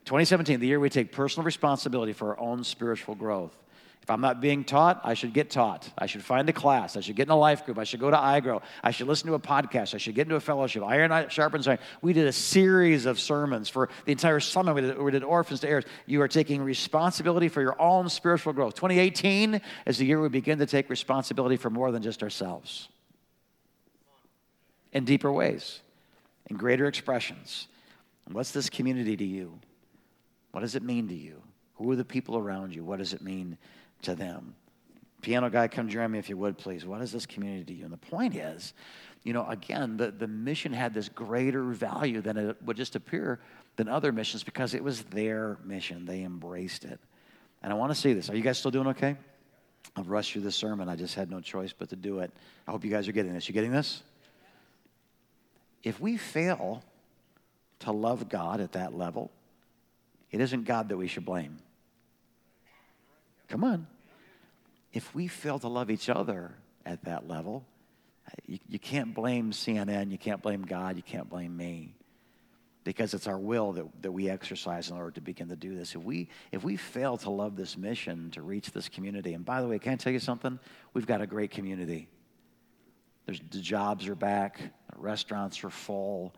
2017, 0.08 0.58
the 0.58 0.66
year 0.66 0.80
we 0.80 0.88
take 0.88 1.12
personal 1.12 1.44
responsibility 1.44 2.14
for 2.14 2.30
our 2.30 2.40
own 2.40 2.64
spiritual 2.64 3.14
growth. 3.14 3.54
If 4.02 4.10
I'm 4.10 4.22
not 4.22 4.40
being 4.40 4.64
taught, 4.64 5.02
I 5.04 5.12
should 5.12 5.34
get 5.34 5.50
taught. 5.50 5.86
I 5.98 6.06
should 6.06 6.24
find 6.24 6.48
a 6.48 6.52
class. 6.54 6.96
I 6.96 7.00
should 7.00 7.14
get 7.14 7.26
in 7.26 7.30
a 7.30 7.36
life 7.36 7.66
group. 7.66 7.76
I 7.76 7.84
should 7.84 8.00
go 8.00 8.10
to 8.10 8.16
iGrow. 8.16 8.62
I 8.82 8.90
should 8.90 9.06
listen 9.06 9.26
to 9.26 9.34
a 9.34 9.38
podcast. 9.38 9.94
I 9.94 9.98
should 9.98 10.14
get 10.14 10.22
into 10.22 10.36
a 10.36 10.40
fellowship. 10.40 10.82
Iron 10.82 11.28
sharpens 11.28 11.68
iron. 11.68 11.78
We 12.00 12.14
did 12.14 12.26
a 12.26 12.32
series 12.32 13.04
of 13.04 13.20
sermons 13.20 13.68
for 13.68 13.90
the 14.06 14.12
entire 14.12 14.40
summer. 14.40 14.72
We 14.72 14.80
did, 14.80 14.98
we 14.98 15.10
did 15.10 15.24
orphans 15.24 15.60
to 15.60 15.68
heirs. 15.68 15.84
You 16.06 16.22
are 16.22 16.28
taking 16.28 16.62
responsibility 16.62 17.48
for 17.48 17.60
your 17.60 17.78
own 17.78 18.08
spiritual 18.08 18.54
growth. 18.54 18.76
2018 18.76 19.60
is 19.84 19.98
the 19.98 20.06
year 20.06 20.22
we 20.22 20.30
begin 20.30 20.58
to 20.60 20.66
take 20.66 20.88
responsibility 20.88 21.58
for 21.58 21.68
more 21.68 21.92
than 21.92 22.02
just 22.02 22.22
ourselves 22.22 22.88
in 24.90 25.04
deeper 25.04 25.30
ways, 25.30 25.82
in 26.46 26.56
greater 26.56 26.86
expressions. 26.86 27.68
What's 28.32 28.52
this 28.52 28.70
community 28.70 29.18
to 29.18 29.24
you? 29.26 29.60
What 30.58 30.62
does 30.62 30.74
it 30.74 30.82
mean 30.82 31.06
to 31.06 31.14
you? 31.14 31.40
Who 31.76 31.88
are 31.92 31.94
the 31.94 32.04
people 32.04 32.36
around 32.36 32.74
you? 32.74 32.82
What 32.82 32.98
does 32.98 33.12
it 33.12 33.22
mean 33.22 33.56
to 34.02 34.16
them? 34.16 34.56
Piano 35.22 35.48
guy, 35.50 35.68
come 35.68 35.88
join 35.88 36.10
me 36.10 36.18
if 36.18 36.28
you 36.28 36.36
would, 36.36 36.58
please. 36.58 36.84
What 36.84 37.00
is 37.00 37.12
this 37.12 37.26
community 37.26 37.62
to 37.66 37.74
you? 37.74 37.84
And 37.84 37.92
the 37.92 37.96
point 37.96 38.34
is, 38.34 38.74
you 39.22 39.32
know, 39.32 39.46
again, 39.46 39.96
the, 39.96 40.10
the 40.10 40.26
mission 40.26 40.72
had 40.72 40.92
this 40.92 41.08
greater 41.08 41.62
value 41.62 42.20
than 42.20 42.36
it 42.36 42.56
would 42.64 42.76
just 42.76 42.96
appear 42.96 43.38
than 43.76 43.86
other 43.86 44.10
missions 44.10 44.42
because 44.42 44.74
it 44.74 44.82
was 44.82 45.04
their 45.04 45.58
mission. 45.62 46.04
They 46.04 46.24
embraced 46.24 46.84
it. 46.84 46.98
And 47.62 47.72
I 47.72 47.76
want 47.76 47.92
to 47.92 47.94
say 47.94 48.12
this. 48.12 48.28
Are 48.28 48.34
you 48.34 48.42
guys 48.42 48.58
still 48.58 48.72
doing 48.72 48.88
okay? 48.88 49.16
I've 49.94 50.08
rushed 50.08 50.32
through 50.32 50.42
the 50.42 50.50
sermon. 50.50 50.88
I 50.88 50.96
just 50.96 51.14
had 51.14 51.30
no 51.30 51.40
choice 51.40 51.72
but 51.72 51.88
to 51.90 51.96
do 51.96 52.18
it. 52.18 52.32
I 52.66 52.72
hope 52.72 52.84
you 52.84 52.90
guys 52.90 53.06
are 53.06 53.12
getting 53.12 53.32
this. 53.32 53.46
You 53.46 53.54
getting 53.54 53.70
this? 53.70 54.02
If 55.84 56.00
we 56.00 56.16
fail 56.16 56.82
to 57.78 57.92
love 57.92 58.28
God 58.28 58.60
at 58.60 58.72
that 58.72 58.92
level, 58.92 59.30
it 60.30 60.40
isn't 60.40 60.64
God 60.64 60.88
that 60.88 60.96
we 60.96 61.06
should 61.06 61.24
blame. 61.24 61.58
Come 63.48 63.64
on. 63.64 63.86
If 64.92 65.14
we 65.14 65.26
fail 65.26 65.58
to 65.58 65.68
love 65.68 65.90
each 65.90 66.08
other 66.08 66.54
at 66.84 67.04
that 67.04 67.26
level, 67.28 67.64
you, 68.46 68.58
you 68.68 68.78
can't 68.78 69.14
blame 69.14 69.52
CNN, 69.52 70.10
you 70.10 70.18
can't 70.18 70.42
blame 70.42 70.62
God, 70.62 70.96
you 70.96 71.02
can't 71.02 71.28
blame 71.28 71.56
me. 71.56 71.94
Because 72.84 73.12
it's 73.12 73.26
our 73.26 73.38
will 73.38 73.72
that, 73.72 74.02
that 74.02 74.12
we 74.12 74.30
exercise 74.30 74.90
in 74.90 74.96
order 74.96 75.10
to 75.12 75.20
begin 75.20 75.48
to 75.48 75.56
do 75.56 75.74
this. 75.74 75.94
If 75.94 76.02
we, 76.02 76.28
if 76.52 76.64
we 76.64 76.76
fail 76.76 77.18
to 77.18 77.30
love 77.30 77.56
this 77.56 77.76
mission, 77.76 78.30
to 78.30 78.42
reach 78.42 78.70
this 78.70 78.88
community, 78.88 79.34
and 79.34 79.44
by 79.44 79.60
the 79.60 79.68
way, 79.68 79.78
can 79.78 79.92
I 79.92 79.96
tell 79.96 80.12
you 80.12 80.20
something? 80.20 80.58
We've 80.94 81.06
got 81.06 81.20
a 81.20 81.26
great 81.26 81.50
community. 81.50 82.08
There's, 83.26 83.40
the 83.50 83.60
jobs 83.60 84.08
are 84.08 84.14
back, 84.14 84.58
the 84.58 84.98
restaurants 84.98 85.62
are 85.64 85.70
full, 85.70 86.34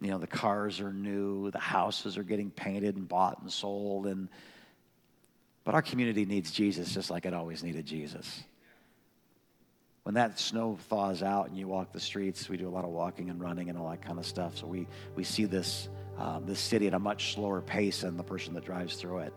you 0.00 0.10
know, 0.10 0.18
the 0.18 0.26
cars 0.26 0.80
are 0.80 0.92
new, 0.92 1.50
the 1.50 1.58
houses 1.58 2.18
are 2.18 2.22
getting 2.22 2.50
painted 2.50 2.96
and 2.96 3.08
bought 3.08 3.40
and 3.40 3.50
sold. 3.50 4.06
And, 4.06 4.28
but 5.64 5.74
our 5.74 5.82
community 5.82 6.24
needs 6.24 6.50
Jesus 6.50 6.92
just 6.92 7.10
like 7.10 7.26
it 7.26 7.34
always 7.34 7.62
needed 7.62 7.86
Jesus. 7.86 8.42
When 10.02 10.16
that 10.16 10.38
snow 10.38 10.78
thaws 10.88 11.22
out 11.22 11.48
and 11.48 11.56
you 11.56 11.66
walk 11.66 11.92
the 11.92 12.00
streets, 12.00 12.48
we 12.48 12.58
do 12.58 12.68
a 12.68 12.70
lot 12.70 12.84
of 12.84 12.90
walking 12.90 13.30
and 13.30 13.40
running 13.40 13.70
and 13.70 13.78
all 13.78 13.88
that 13.88 14.02
kind 14.02 14.18
of 14.18 14.26
stuff. 14.26 14.58
So 14.58 14.66
we, 14.66 14.86
we 15.16 15.24
see 15.24 15.46
this, 15.46 15.88
um, 16.18 16.44
this 16.44 16.60
city 16.60 16.86
at 16.86 16.94
a 16.94 16.98
much 16.98 17.32
slower 17.32 17.62
pace 17.62 18.02
than 18.02 18.18
the 18.18 18.22
person 18.22 18.52
that 18.54 18.64
drives 18.64 18.96
through 18.96 19.20
it. 19.20 19.32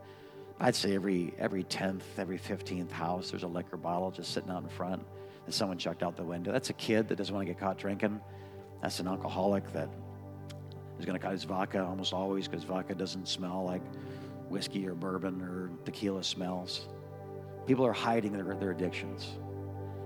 I'd 0.60 0.76
say 0.76 0.96
every, 0.96 1.34
every 1.40 1.64
10th, 1.64 2.02
every 2.18 2.40
15th 2.40 2.92
house, 2.92 3.30
there's 3.30 3.44
a 3.44 3.48
liquor 3.48 3.78
bottle 3.78 4.12
just 4.12 4.34
sitting 4.34 4.50
out 4.50 4.64
in 4.64 4.70
front 4.70 5.06
that 5.46 5.54
someone 5.54 5.78
chucked 5.78 6.04
out 6.04 6.18
the 6.18 6.24
window. 6.24 6.52
That's 6.52 6.70
a 6.72 6.74
kid 6.74 7.08
that 7.08 7.16
doesn't 7.16 7.34
want 7.34 7.48
to 7.48 7.54
get 7.54 7.60
caught 7.60 7.78
drinking. 7.78 8.20
That's 8.82 9.00
an 9.00 9.08
alcoholic 9.08 9.72
that 9.74 9.90
is 11.00 11.06
going 11.06 11.20
to 11.20 11.30
his 11.30 11.44
vodka 11.44 11.84
almost 11.84 12.14
always 12.14 12.48
because 12.48 12.64
vodka 12.64 12.96
doesn't 12.96 13.28
smell 13.28 13.64
like 13.66 13.82
whiskey 14.50 14.88
or 14.88 14.94
bourbon 14.94 15.42
or 15.42 15.70
tequila 15.86 16.24
smells. 16.24 16.88
People 17.66 17.86
are 17.86 17.94
hiding 17.94 18.32
their, 18.32 18.56
their 18.56 18.72
addictions. 18.72 19.38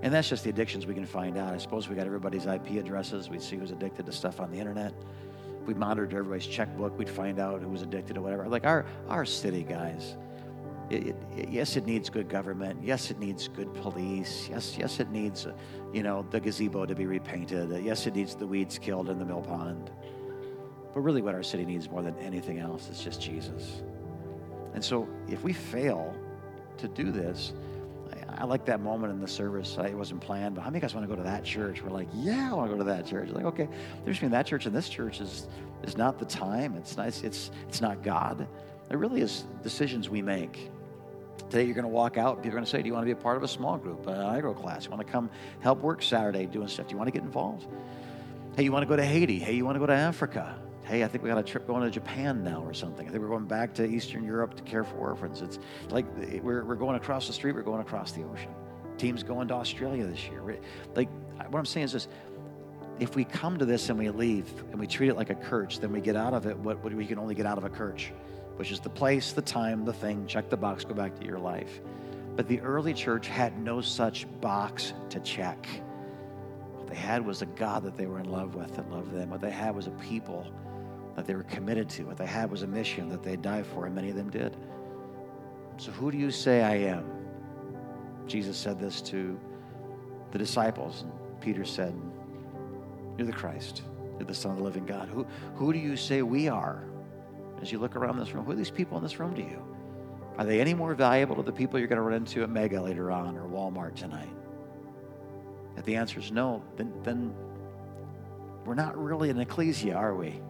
And 0.02 0.12
that's 0.12 0.28
just 0.28 0.42
the 0.42 0.50
addictions 0.50 0.84
we 0.84 0.94
can 0.94 1.06
find 1.06 1.38
out. 1.38 1.54
I 1.54 1.58
suppose 1.58 1.88
we 1.88 1.94
got 1.94 2.06
everybody's 2.06 2.46
IP 2.46 2.70
addresses. 2.72 3.28
We'd 3.28 3.40
see 3.40 3.56
who's 3.56 3.70
addicted 3.70 4.04
to 4.06 4.12
stuff 4.12 4.40
on 4.40 4.50
the 4.50 4.58
internet. 4.58 4.92
If 5.60 5.68
we 5.68 5.74
monitored 5.74 6.12
everybody's 6.12 6.46
checkbook, 6.46 6.98
we'd 6.98 7.08
find 7.08 7.38
out 7.38 7.62
who 7.62 7.68
was 7.68 7.82
addicted 7.82 8.14
to 8.14 8.20
whatever. 8.20 8.48
Like 8.48 8.66
our, 8.66 8.84
our 9.08 9.24
city, 9.24 9.62
guys. 9.62 10.16
It, 10.90 11.14
it, 11.36 11.48
yes, 11.48 11.76
it 11.76 11.86
needs 11.86 12.10
good 12.10 12.28
government. 12.28 12.80
Yes, 12.82 13.12
it 13.12 13.20
needs 13.20 13.46
good 13.46 13.72
police. 13.74 14.48
Yes, 14.50 14.76
yes, 14.76 14.98
it 14.98 15.10
needs, 15.10 15.46
uh, 15.46 15.52
you 15.92 16.02
know, 16.02 16.26
the 16.30 16.40
gazebo 16.40 16.84
to 16.84 16.96
be 16.96 17.06
repainted. 17.06 17.70
Yes, 17.84 18.08
it 18.08 18.16
needs 18.16 18.34
the 18.34 18.46
weeds 18.46 18.78
killed 18.78 19.08
in 19.08 19.20
the 19.20 19.24
mill 19.24 19.42
pond. 19.42 19.92
But 20.94 21.00
really, 21.00 21.22
what 21.22 21.34
our 21.34 21.42
city 21.42 21.64
needs 21.64 21.90
more 21.90 22.02
than 22.02 22.16
anything 22.18 22.58
else 22.58 22.88
is 22.88 23.00
just 23.00 23.20
Jesus. 23.20 23.82
And 24.74 24.84
so, 24.84 25.08
if 25.28 25.42
we 25.42 25.52
fail 25.52 26.14
to 26.78 26.88
do 26.88 27.10
this, 27.10 27.52
I, 28.12 28.42
I 28.42 28.44
like 28.44 28.64
that 28.66 28.80
moment 28.80 29.12
in 29.12 29.20
the 29.20 29.28
service. 29.28 29.76
it 29.78 29.96
wasn't 29.96 30.20
planned, 30.20 30.54
but 30.54 30.62
how 30.62 30.68
many 30.68 30.78
of 30.78 30.82
guys 30.82 30.94
want 30.94 31.08
to 31.08 31.14
go 31.14 31.16
to 31.16 31.28
that 31.28 31.44
church? 31.44 31.82
We're 31.82 31.90
like, 31.90 32.08
yeah, 32.14 32.50
I 32.50 32.54
want 32.54 32.70
to 32.70 32.76
go 32.76 32.78
to 32.78 32.90
that 32.90 33.06
church. 33.06 33.30
Like, 33.30 33.44
okay, 33.44 33.68
there's 34.04 34.16
between 34.16 34.32
that 34.32 34.46
church 34.46 34.66
and 34.66 34.74
this 34.74 34.88
church 34.88 35.20
is 35.20 35.46
is 35.82 35.96
not 35.96 36.18
the 36.18 36.24
time. 36.24 36.76
It's 36.76 36.96
not. 36.96 37.08
It's 37.08 37.50
it's 37.68 37.80
not 37.80 38.02
God. 38.02 38.46
It 38.90 38.96
really 38.96 39.22
is 39.22 39.44
decisions 39.62 40.10
we 40.10 40.20
make. 40.20 40.70
Today 41.48 41.64
you're 41.64 41.74
going 41.74 41.84
to 41.84 41.88
walk 41.88 42.18
out. 42.18 42.36
People 42.36 42.50
are 42.50 42.52
going 42.52 42.64
to 42.64 42.70
say, 42.70 42.82
"Do 42.82 42.88
you 42.88 42.92
want 42.92 43.02
to 43.02 43.14
be 43.14 43.18
a 43.18 43.22
part 43.22 43.36
of 43.36 43.42
a 43.42 43.48
small 43.48 43.78
group, 43.78 44.06
an 44.06 44.14
iGrow 44.14 44.58
class? 44.58 44.84
You 44.84 44.90
want 44.90 45.06
to 45.06 45.10
come 45.10 45.30
help 45.60 45.80
work 45.80 46.02
Saturday 46.02 46.46
doing 46.46 46.68
stuff? 46.68 46.88
Do 46.88 46.92
you 46.92 46.98
want 46.98 47.08
to 47.08 47.12
get 47.12 47.22
involved? 47.22 47.66
Hey, 48.56 48.64
you 48.64 48.72
want 48.72 48.82
to 48.82 48.86
go 48.86 48.96
to 48.96 49.04
Haiti? 49.04 49.38
Hey, 49.38 49.54
you 49.54 49.64
want 49.64 49.76
to 49.76 49.80
go 49.80 49.86
to 49.86 49.94
Africa? 49.94 50.54
Hey, 50.84 51.04
I 51.04 51.08
think 51.08 51.22
we 51.22 51.30
got 51.30 51.38
a 51.38 51.42
trip 51.42 51.66
going 51.66 51.82
to 51.82 51.90
Japan 51.90 52.42
now 52.42 52.62
or 52.62 52.74
something. 52.74 53.06
I 53.06 53.10
think 53.10 53.22
we're 53.22 53.28
going 53.28 53.46
back 53.46 53.74
to 53.74 53.86
Eastern 53.86 54.24
Europe 54.24 54.54
to 54.56 54.62
care 54.62 54.84
for 54.84 54.96
orphans. 54.96 55.40
It's 55.40 55.58
like 55.90 56.06
we're, 56.42 56.64
we're 56.64 56.74
going 56.74 56.96
across 56.96 57.26
the 57.26 57.32
street, 57.32 57.54
we're 57.54 57.62
going 57.62 57.80
across 57.80 58.12
the 58.12 58.24
ocean. 58.24 58.50
Team's 58.98 59.22
going 59.22 59.48
to 59.48 59.54
Australia 59.54 60.04
this 60.04 60.26
year. 60.28 60.42
Like, 60.94 61.08
what 61.50 61.58
I'm 61.58 61.66
saying 61.66 61.84
is 61.84 61.92
this 61.92 62.08
if 63.00 63.16
we 63.16 63.24
come 63.24 63.58
to 63.58 63.64
this 63.64 63.88
and 63.88 63.98
we 63.98 64.10
leave 64.10 64.52
and 64.70 64.78
we 64.78 64.86
treat 64.86 65.08
it 65.08 65.16
like 65.16 65.30
a 65.30 65.48
church, 65.48 65.80
then 65.80 65.92
we 65.92 66.00
get 66.00 66.16
out 66.16 66.34
of 66.34 66.46
it 66.46 66.56
what, 66.58 66.82
what 66.84 66.92
we 66.92 67.06
can 67.06 67.18
only 67.18 67.34
get 67.34 67.46
out 67.46 67.58
of 67.58 67.64
a 67.64 67.70
church, 67.70 68.12
which 68.56 68.70
is 68.70 68.80
the 68.80 68.90
place, 68.90 69.32
the 69.32 69.42
time, 69.42 69.84
the 69.84 69.92
thing, 69.92 70.26
check 70.26 70.50
the 70.50 70.56
box, 70.56 70.84
go 70.84 70.94
back 70.94 71.18
to 71.18 71.26
your 71.26 71.38
life. 71.38 71.80
But 72.36 72.48
the 72.48 72.60
early 72.60 72.94
church 72.94 73.28
had 73.28 73.58
no 73.58 73.80
such 73.80 74.26
box 74.40 74.92
to 75.10 75.20
check. 75.20 75.66
What 76.76 76.86
they 76.88 76.94
had 76.94 77.26
was 77.26 77.42
a 77.42 77.46
God 77.46 77.82
that 77.84 77.96
they 77.96 78.06
were 78.06 78.20
in 78.20 78.30
love 78.30 78.54
with 78.54 78.76
that 78.76 78.90
loved 78.90 79.12
them. 79.12 79.30
What 79.30 79.40
they 79.40 79.50
had 79.50 79.74
was 79.74 79.86
a 79.86 79.90
people 79.92 80.46
that 81.22 81.28
they 81.28 81.36
were 81.36 81.44
committed 81.44 81.88
to. 81.88 82.02
What 82.02 82.16
they 82.16 82.26
had 82.26 82.50
was 82.50 82.62
a 82.62 82.66
mission 82.66 83.08
that 83.10 83.22
they 83.22 83.36
died 83.36 83.64
for, 83.64 83.86
and 83.86 83.94
many 83.94 84.10
of 84.10 84.16
them 84.16 84.28
did. 84.28 84.56
So, 85.76 85.92
who 85.92 86.10
do 86.10 86.18
you 86.18 86.32
say 86.32 86.62
I 86.62 86.74
am? 86.74 87.04
Jesus 88.26 88.56
said 88.56 88.80
this 88.80 89.00
to 89.02 89.38
the 90.32 90.38
disciples, 90.38 91.02
and 91.02 91.12
Peter 91.40 91.64
said, 91.64 91.94
You're 93.16 93.26
the 93.28 93.32
Christ. 93.32 93.82
You're 94.18 94.26
the 94.26 94.34
Son 94.34 94.50
of 94.50 94.58
the 94.58 94.64
living 94.64 94.84
God. 94.84 95.08
Who, 95.10 95.24
who 95.54 95.72
do 95.72 95.78
you 95.78 95.96
say 95.96 96.22
we 96.22 96.48
are? 96.48 96.82
As 97.60 97.70
you 97.70 97.78
look 97.78 97.94
around 97.94 98.18
this 98.18 98.32
room, 98.34 98.44
who 98.44 98.50
are 98.50 98.56
these 98.56 98.70
people 98.70 98.96
in 98.96 99.04
this 99.04 99.20
room 99.20 99.34
to 99.36 99.42
you? 99.42 99.64
Are 100.38 100.44
they 100.44 100.60
any 100.60 100.74
more 100.74 100.92
valuable 100.94 101.36
to 101.36 101.42
the 101.42 101.52
people 101.52 101.78
you're 101.78 101.86
going 101.86 101.98
to 101.98 102.02
run 102.02 102.14
into 102.14 102.42
at 102.42 102.50
Mega 102.50 102.82
later 102.82 103.12
on 103.12 103.36
or 103.36 103.48
Walmart 103.48 103.94
tonight? 103.94 104.28
If 105.76 105.84
the 105.84 105.94
answer 105.94 106.18
is 106.18 106.32
no, 106.32 106.64
then, 106.76 106.92
then 107.04 107.32
we're 108.64 108.74
not 108.74 108.98
really 109.00 109.30
an 109.30 109.38
ecclesia, 109.38 109.94
are 109.94 110.16
we? 110.16 110.40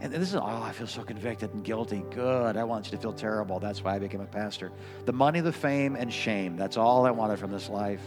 And 0.00 0.12
this 0.12 0.30
is, 0.30 0.36
oh, 0.36 0.42
I 0.42 0.72
feel 0.72 0.86
so 0.86 1.02
convicted 1.02 1.54
and 1.54 1.64
guilty. 1.64 2.04
Good. 2.10 2.56
I 2.56 2.64
want 2.64 2.86
you 2.86 2.90
to 2.92 2.98
feel 2.98 3.14
terrible. 3.14 3.58
That's 3.58 3.82
why 3.82 3.94
I 3.94 3.98
became 3.98 4.20
a 4.20 4.26
pastor. 4.26 4.70
The 5.06 5.12
money, 5.12 5.40
the 5.40 5.52
fame, 5.52 5.96
and 5.96 6.12
shame. 6.12 6.56
That's 6.56 6.76
all 6.76 7.06
I 7.06 7.10
wanted 7.10 7.38
from 7.38 7.50
this 7.50 7.68
life. 7.68 8.02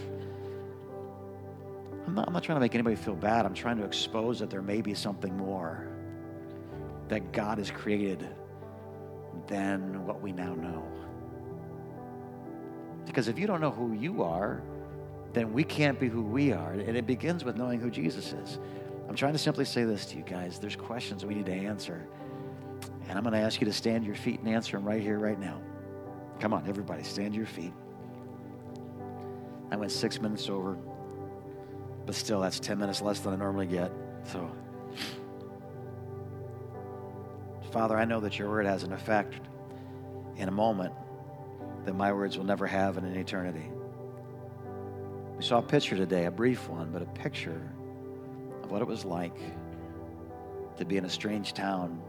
I'm 2.06 2.14
not, 2.14 2.28
I'm 2.28 2.32
not 2.32 2.44
trying 2.44 2.56
to 2.56 2.60
make 2.60 2.74
anybody 2.74 2.96
feel 2.96 3.16
bad. 3.16 3.44
I'm 3.44 3.54
trying 3.54 3.76
to 3.78 3.84
expose 3.84 4.38
that 4.38 4.50
there 4.50 4.62
may 4.62 4.80
be 4.80 4.94
something 4.94 5.36
more 5.36 5.88
that 7.08 7.32
God 7.32 7.58
has 7.58 7.70
created 7.70 8.26
than 9.48 10.06
what 10.06 10.20
we 10.20 10.32
now 10.32 10.54
know. 10.54 10.84
Because 13.04 13.26
if 13.26 13.38
you 13.38 13.46
don't 13.48 13.60
know 13.60 13.72
who 13.72 13.92
you 13.94 14.22
are, 14.22 14.62
then 15.32 15.52
we 15.52 15.64
can't 15.64 15.98
be 15.98 16.08
who 16.08 16.22
we 16.22 16.52
are. 16.52 16.72
And 16.72 16.96
it 16.96 17.06
begins 17.06 17.44
with 17.44 17.56
knowing 17.56 17.80
who 17.80 17.90
Jesus 17.90 18.32
is. 18.32 18.58
I'm 19.10 19.16
trying 19.16 19.32
to 19.32 19.40
simply 19.40 19.64
say 19.64 19.82
this 19.82 20.06
to 20.06 20.16
you 20.16 20.22
guys. 20.22 20.60
There's 20.60 20.76
questions 20.76 21.26
we 21.26 21.34
need 21.34 21.46
to 21.46 21.52
answer. 21.52 22.06
And 23.08 23.18
I'm 23.18 23.24
going 23.24 23.34
to 23.34 23.40
ask 23.40 23.60
you 23.60 23.64
to 23.64 23.72
stand 23.72 24.04
your 24.06 24.14
feet 24.14 24.38
and 24.38 24.48
answer 24.48 24.76
them 24.76 24.86
right 24.86 25.02
here, 25.02 25.18
right 25.18 25.38
now. 25.38 25.60
Come 26.38 26.54
on, 26.54 26.68
everybody, 26.68 27.02
stand 27.02 27.34
your 27.34 27.46
feet. 27.46 27.72
I 29.72 29.76
went 29.76 29.90
six 29.90 30.20
minutes 30.20 30.48
over, 30.48 30.78
but 32.06 32.14
still, 32.14 32.40
that's 32.40 32.60
10 32.60 32.78
minutes 32.78 33.02
less 33.02 33.18
than 33.18 33.32
I 33.32 33.36
normally 33.36 33.66
get. 33.66 33.90
So, 34.22 34.48
Father, 37.72 37.98
I 37.98 38.04
know 38.04 38.20
that 38.20 38.38
your 38.38 38.48
word 38.48 38.66
has 38.66 38.84
an 38.84 38.92
effect 38.92 39.34
in 40.36 40.46
a 40.46 40.52
moment 40.52 40.94
that 41.84 41.96
my 41.96 42.12
words 42.12 42.38
will 42.38 42.46
never 42.46 42.64
have 42.68 42.96
in 42.96 43.04
an 43.04 43.16
eternity. 43.16 43.72
We 45.36 45.42
saw 45.42 45.58
a 45.58 45.62
picture 45.62 45.96
today, 45.96 46.26
a 46.26 46.30
brief 46.30 46.68
one, 46.68 46.92
but 46.92 47.02
a 47.02 47.06
picture 47.06 47.60
what 48.70 48.80
it 48.80 48.86
was 48.86 49.04
like 49.04 49.36
to 50.78 50.84
be 50.84 50.96
in 50.96 51.04
a 51.04 51.10
strange 51.10 51.52
town 51.52 52.00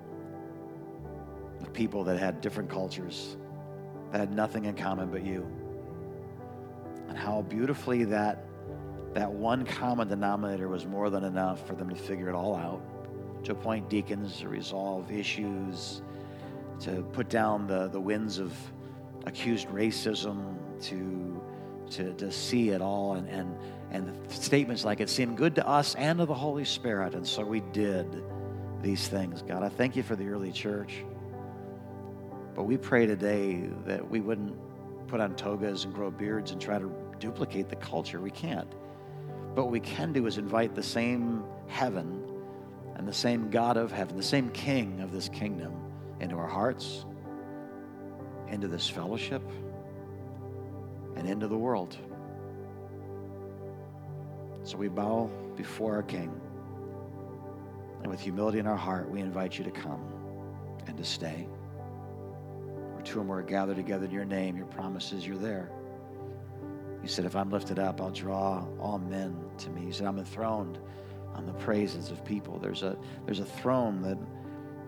with 1.60 1.74
people 1.74 2.04
that 2.04 2.18
had 2.18 2.42
different 2.42 2.70
cultures, 2.70 3.38
that 4.12 4.20
had 4.20 4.34
nothing 4.34 4.66
in 4.66 4.76
common 4.76 5.10
but 5.10 5.26
you. 5.26 5.46
And 7.10 7.18
how 7.18 7.42
beautifully 7.42 8.06
that, 8.06 8.46
that 9.14 9.30
one 9.32 9.66
common 9.66 10.08
denominator 10.08 10.70
was 10.70 10.86
more 10.86 11.10
than 11.10 11.24
enough 11.24 11.68
for 11.68 11.76
them 11.76 11.90
to 11.90 11.96
figure 11.96 12.30
it 12.30 12.36
all 12.36 12.56
out, 12.56 12.82
to 13.44 13.52
appoint 13.52 13.90
deacons, 13.90 14.40
to 14.40 14.48
resolve 14.48 15.12
issues, 15.12 16.02
to 16.80 17.04
put 17.12 17.28
down 17.30 17.68
the, 17.68 17.88
the 17.90 18.00
winds 18.00 18.40
of 18.40 18.56
accused 19.26 19.68
racism, 19.68 20.56
to, 20.82 21.44
to, 21.92 22.14
to 22.14 22.32
see 22.32 22.70
it 22.70 22.82
all 22.82 23.14
and, 23.14 23.28
and 23.30 23.56
and 23.92 24.14
statements 24.32 24.86
like 24.86 25.02
it 25.02 25.10
seemed 25.10 25.38
good 25.38 25.56
to 25.56 25.68
us 25.68 25.96
and 25.96 26.20
to 26.20 26.26
the 26.26 26.34
Holy 26.34 26.64
Spirit, 26.64 27.14
and 27.14 27.28
so 27.28 27.44
we 27.44 27.60
did 27.60 28.24
these 28.82 29.08
things. 29.10 29.42
God, 29.42 29.64
I 29.64 29.70
thank 29.70 29.98
you 29.98 30.04
for 30.04 30.16
the 30.16 30.28
early 30.30 30.52
church. 30.52 31.04
But 32.56 32.64
we 32.64 32.78
pray 32.78 33.06
today 33.06 33.70
that 33.86 34.10
we 34.10 34.22
wouldn't 34.22 34.56
put 35.08 35.20
on 35.20 35.36
togas 35.36 35.84
and 35.84 35.94
grow 35.94 36.10
beards 36.10 36.52
and 36.52 36.62
try 36.62 36.80
to 36.80 36.90
duplicate 37.20 37.68
the 37.68 37.76
culture. 37.76 38.20
We 38.22 38.32
can't. 38.32 38.70
But 39.54 39.64
what 39.64 39.72
we 39.72 39.82
can 39.82 40.14
do 40.14 40.26
is 40.26 40.38
invite 40.38 40.74
the 40.74 40.84
same 40.84 41.44
heaven 41.68 42.24
and 42.96 43.06
the 43.06 43.14
same 43.14 43.50
God 43.50 43.76
of 43.76 43.92
heaven, 43.92 44.16
the 44.16 44.24
same 44.24 44.50
King 44.52 45.02
of 45.02 45.12
this 45.12 45.28
kingdom, 45.28 45.74
into 46.22 46.36
our 46.38 46.48
hearts, 46.48 47.06
into 48.48 48.70
this 48.70 48.90
fellowship, 48.90 49.42
and 51.16 51.28
into 51.28 51.48
the 51.48 51.58
world. 51.58 51.98
So 54.64 54.78
we 54.78 54.88
bow 54.88 55.30
before 55.56 55.96
our 55.96 56.04
King. 56.04 56.32
And 58.02 58.10
with 58.10 58.20
humility 58.20 58.60
in 58.60 58.68
our 58.68 58.78
heart, 58.78 59.10
we 59.10 59.20
invite 59.20 59.58
you 59.58 59.64
to 59.64 59.72
come 59.72 60.02
and 60.88 60.98
to 60.98 61.04
stay. 61.04 61.48
Where 62.94 63.04
two 63.04 63.20
or 63.20 63.24
more 63.24 63.40
are 63.40 63.44
gathered 63.44 63.76
together 63.76 64.06
in 64.06 64.12
your 64.12 64.26
name, 64.26 64.58
your 64.58 64.68
promises, 64.68 65.26
you're 65.26 65.38
there. 65.38 65.70
You 67.02 67.08
said, 67.08 67.26
if 67.26 67.36
I'm 67.36 67.50
lifted 67.50 67.80
up, 67.80 68.00
I'll 68.02 68.12
draw 68.12 68.66
all 68.80 69.00
men 69.00 69.36
to 69.60 69.70
me. 69.70 69.86
You 69.86 69.92
said, 69.92 70.08
I'm 70.08 70.20
enthroned 70.20 70.80
on 71.34 71.46
the 71.46 71.54
praises 71.54 72.12
of 72.12 72.24
people. 72.24 72.60
There's 72.60 72.84
a, 72.84 72.98
there's 73.26 73.40
a 73.40 73.46
throne 73.46 74.02
that 74.04 74.18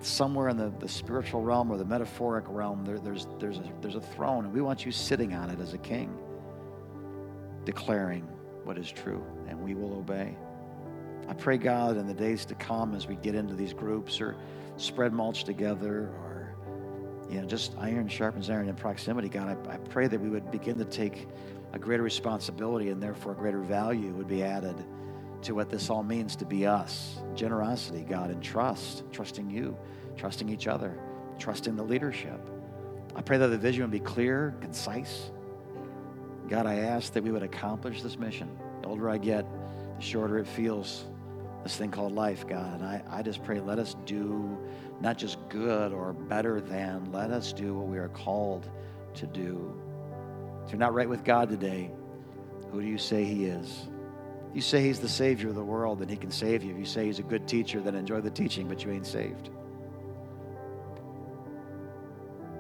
somewhere 0.06 0.50
in 0.50 0.58
the, 0.58 0.72
the 0.80 0.88
spiritual 0.88 1.42
realm 1.42 1.72
or 1.72 1.78
the 1.78 1.86
metaphoric 1.86 2.46
realm, 2.48 2.86
there, 2.86 3.00
there's, 3.00 3.28
there's, 3.40 3.58
a, 3.58 3.72
there's 3.82 3.96
a 3.96 4.02
throne, 4.02 4.46
and 4.46 4.54
we 4.54 4.62
want 4.62 4.86
you 4.86 4.92
sitting 4.92 5.34
on 5.34 5.50
it 5.50 5.60
as 5.60 5.74
a 5.74 5.78
king, 5.78 6.16
declaring 7.66 8.22
what 8.64 8.78
is 8.78 8.92
true, 8.92 9.24
and 9.48 9.60
we 9.62 9.76
will 9.76 9.94
obey. 9.94 10.36
I 11.28 11.34
pray, 11.34 11.58
God, 11.58 11.98
in 11.98 12.08
the 12.08 12.14
days 12.14 12.46
to 12.46 12.56
come 12.56 12.96
as 12.96 13.08
we 13.08 13.16
get 13.16 13.36
into 13.36 13.54
these 13.54 13.74
groups 13.74 14.20
or 14.20 14.36
spread 14.78 15.14
mulch 15.14 15.46
together 15.46 16.10
or, 16.20 16.56
you 17.30 17.40
know, 17.40 17.48
just 17.48 17.74
iron 17.78 18.08
sharpens 18.08 18.50
iron 18.50 18.68
in 18.68 18.76
proximity, 18.76 19.30
God, 19.30 19.58
I, 19.68 19.74
I 19.74 19.78
pray 19.78 20.08
that 20.08 20.20
we 20.20 20.30
would 20.30 20.52
begin 20.52 20.78
to 20.78 20.86
take 20.86 21.28
a 21.72 21.80
greater 21.80 22.04
responsibility 22.04 22.90
and 22.90 23.02
therefore 23.02 23.34
greater 23.34 23.62
value 23.62 24.14
would 24.14 24.28
be 24.28 24.44
added 24.44 24.76
to 25.44 25.56
what 25.56 25.70
this 25.70 25.90
all 25.90 26.04
means 26.04 26.36
to 26.38 26.46
be 26.46 26.66
us. 26.66 27.18
Generosity, 27.36 28.06
God, 28.08 28.30
and 28.30 28.42
trust, 28.42 29.04
trusting 29.12 29.50
you, 29.50 29.78
trusting 30.18 30.50
each 30.50 30.68
other, 30.68 30.98
trusting 31.40 31.76
the 31.76 31.84
leadership. 31.84 32.40
I 33.16 33.22
pray 33.22 33.38
that 33.38 33.48
the 33.48 33.58
vision 33.58 33.84
would 33.84 33.92
be 33.92 34.00
clear, 34.00 34.56
concise, 34.62 35.32
God, 36.50 36.66
I 36.66 36.76
ask 36.76 37.14
that 37.14 37.24
we 37.24 37.32
would 37.32 37.44
accomplish 37.44 38.02
this 38.02 38.18
mission. 38.18 38.50
The 38.82 38.88
older 38.88 39.10
I 39.10 39.18
get, 39.18 39.46
the 39.98 40.04
shorter 40.04 40.40
it 40.40 40.48
feels. 40.48 41.06
This 41.64 41.78
thing 41.78 41.92
called 41.92 42.14
life, 42.14 42.46
God. 42.48 42.82
And 42.82 42.86
I, 42.86 43.02
I 43.10 43.22
just 43.22 43.44
pray, 43.44 43.62
let 43.62 43.80
us 43.80 43.96
do 44.06 44.58
not 45.00 45.18
just 45.18 45.38
good 45.50 45.94
or 45.94 46.14
better 46.14 46.60
than, 46.60 47.12
let 47.12 47.32
us 47.32 47.54
do 47.54 47.74
what 47.74 47.88
we 47.88 47.98
are 47.98 48.10
called 48.10 48.70
to 49.16 49.26
do. 49.28 49.74
If 50.66 50.72
you're 50.72 50.80
not 50.80 50.94
right 50.94 51.08
with 51.08 51.24
God 51.24 51.50
today, 51.50 51.92
who 52.72 52.82
do 52.82 52.88
you 52.88 52.98
say 52.98 53.24
He 53.24 53.46
is? 53.46 53.88
You 54.54 54.62
say 54.62 54.82
He's 54.82 55.00
the 55.00 55.10
Savior 55.10 55.50
of 55.50 55.56
the 55.56 55.64
world, 55.64 56.00
then 56.00 56.10
He 56.10 56.16
can 56.16 56.32
save 56.32 56.64
you. 56.64 56.74
If 56.74 56.80
you 56.80 56.86
say 56.86 57.06
He's 57.06 57.20
a 57.20 57.24
good 57.24 57.48
teacher, 57.48 57.80
then 57.82 57.96
enjoy 57.96 58.22
the 58.22 58.32
teaching, 58.32 58.68
but 58.68 58.84
you 58.84 58.92
ain't 58.92 59.08
saved. 59.08 59.50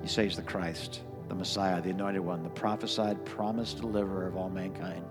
You 0.01 0.07
say 0.07 0.23
He's 0.25 0.35
the 0.35 0.41
Christ 0.41 1.01
the 1.27 1.35
Messiah, 1.35 1.81
the 1.81 1.89
anointed 1.89 2.21
one, 2.21 2.43
the 2.43 2.49
prophesied, 2.49 3.23
promised 3.25 3.77
deliverer 3.77 4.27
of 4.27 4.35
all 4.35 4.49
mankind, 4.49 5.03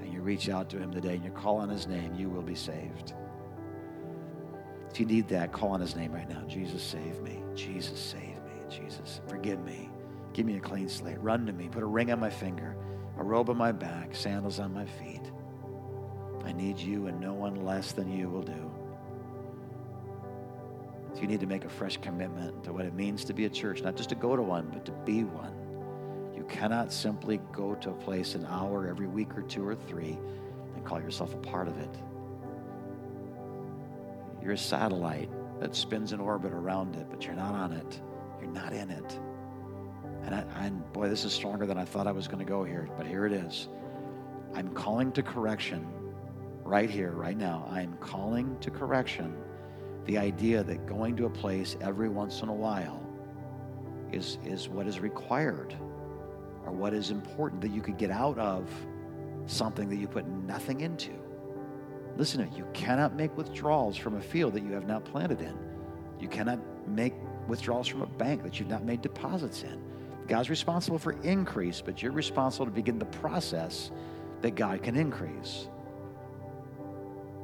and 0.00 0.12
you 0.12 0.20
reach 0.20 0.48
out 0.48 0.68
to 0.70 0.78
him 0.78 0.90
today 0.90 1.14
and 1.14 1.24
you 1.24 1.30
call 1.30 1.58
on 1.58 1.68
his 1.68 1.86
name, 1.86 2.14
you 2.14 2.28
will 2.28 2.42
be 2.42 2.54
saved. 2.54 3.14
If 4.90 5.00
you 5.00 5.06
need 5.06 5.28
that, 5.28 5.52
call 5.52 5.70
on 5.70 5.80
his 5.80 5.96
name 5.96 6.12
right 6.12 6.28
now. 6.28 6.42
Jesus, 6.48 6.82
save 6.82 7.20
me. 7.22 7.40
Jesus, 7.54 7.98
save 7.98 8.20
me. 8.44 8.52
Jesus, 8.68 9.20
forgive 9.28 9.64
me. 9.64 9.88
Give 10.32 10.46
me 10.46 10.56
a 10.56 10.60
clean 10.60 10.88
slate. 10.88 11.20
Run 11.20 11.46
to 11.46 11.52
me. 11.52 11.68
Put 11.68 11.82
a 11.82 11.86
ring 11.86 12.10
on 12.10 12.20
my 12.20 12.30
finger, 12.30 12.76
a 13.18 13.22
robe 13.22 13.48
on 13.48 13.56
my 13.56 13.72
back, 13.72 14.14
sandals 14.14 14.58
on 14.58 14.74
my 14.74 14.84
feet. 14.84 15.30
I 16.44 16.52
need 16.52 16.78
you, 16.78 17.06
and 17.06 17.20
no 17.20 17.32
one 17.32 17.64
less 17.64 17.92
than 17.92 18.10
you 18.10 18.28
will 18.28 18.42
do. 18.42 18.70
So 21.14 21.20
you 21.20 21.26
need 21.26 21.40
to 21.40 21.46
make 21.46 21.64
a 21.64 21.68
fresh 21.68 21.98
commitment 21.98 22.64
to 22.64 22.72
what 22.72 22.84
it 22.84 22.94
means 22.94 23.24
to 23.26 23.34
be 23.34 23.44
a 23.44 23.50
church, 23.50 23.82
not 23.82 23.96
just 23.96 24.08
to 24.08 24.14
go 24.14 24.34
to 24.34 24.42
one, 24.42 24.70
but 24.72 24.84
to 24.86 24.92
be 25.04 25.24
one. 25.24 25.54
You 26.34 26.44
cannot 26.44 26.92
simply 26.92 27.40
go 27.52 27.74
to 27.76 27.90
a 27.90 27.94
place 27.94 28.34
an 28.34 28.46
hour 28.46 28.88
every 28.88 29.06
week 29.06 29.36
or 29.36 29.42
two 29.42 29.66
or 29.66 29.74
three 29.74 30.18
and 30.74 30.84
call 30.84 31.00
yourself 31.00 31.34
a 31.34 31.38
part 31.38 31.68
of 31.68 31.78
it. 31.78 31.96
You're 34.42 34.52
a 34.52 34.58
satellite 34.58 35.30
that 35.60 35.76
spins 35.76 36.12
in 36.12 36.20
orbit 36.20 36.52
around 36.52 36.96
it, 36.96 37.06
but 37.10 37.24
you're 37.24 37.34
not 37.36 37.54
on 37.54 37.72
it. 37.72 38.00
You're 38.40 38.50
not 38.50 38.72
in 38.72 38.90
it. 38.90 39.20
And, 40.24 40.34
I, 40.34 40.44
and 40.60 40.92
boy, 40.92 41.08
this 41.08 41.24
is 41.24 41.32
stronger 41.32 41.66
than 41.66 41.78
I 41.78 41.84
thought 41.84 42.06
I 42.06 42.12
was 42.12 42.26
going 42.26 42.38
to 42.38 42.44
go 42.44 42.64
here, 42.64 42.88
but 42.96 43.06
here 43.06 43.26
it 43.26 43.32
is. 43.32 43.68
I'm 44.54 44.68
calling 44.74 45.12
to 45.12 45.22
correction 45.22 45.86
right 46.72 46.88
here, 46.88 47.10
right 47.10 47.36
now. 47.36 47.68
I'm 47.70 47.98
calling 48.00 48.58
to 48.60 48.70
correction 48.70 49.36
the 50.06 50.16
idea 50.16 50.64
that 50.64 50.86
going 50.86 51.14
to 51.16 51.26
a 51.26 51.30
place 51.30 51.76
every 51.82 52.08
once 52.08 52.40
in 52.40 52.48
a 52.48 52.54
while 52.54 53.06
is, 54.10 54.38
is 54.42 54.70
what 54.70 54.86
is 54.86 54.98
required 54.98 55.76
or 56.64 56.72
what 56.72 56.94
is 56.94 57.10
important 57.10 57.60
that 57.60 57.72
you 57.72 57.82
could 57.82 57.98
get 57.98 58.10
out 58.10 58.38
of 58.38 58.70
something 59.44 59.90
that 59.90 59.96
you 59.96 60.08
put 60.08 60.26
nothing 60.26 60.80
into. 60.80 61.10
Listen 62.16 62.48
to 62.50 62.56
you 62.56 62.66
cannot 62.72 63.14
make 63.16 63.36
withdrawals 63.36 63.98
from 63.98 64.16
a 64.16 64.22
field 64.22 64.54
that 64.54 64.62
you 64.62 64.72
have 64.72 64.86
not 64.86 65.04
planted 65.04 65.42
in. 65.42 65.54
You 66.20 66.28
cannot 66.28 66.58
make 66.88 67.12
withdrawals 67.48 67.86
from 67.86 68.00
a 68.00 68.06
bank 68.06 68.42
that 68.44 68.58
you've 68.58 68.70
not 68.70 68.82
made 68.82 69.02
deposits 69.02 69.62
in. 69.62 69.78
God's 70.26 70.48
responsible 70.48 70.98
for 70.98 71.12
increase, 71.20 71.82
but 71.82 72.02
you're 72.02 72.12
responsible 72.12 72.64
to 72.64 72.72
begin 72.72 72.98
the 72.98 73.04
process 73.04 73.90
that 74.40 74.54
God 74.54 74.82
can 74.82 74.96
increase. 74.96 75.68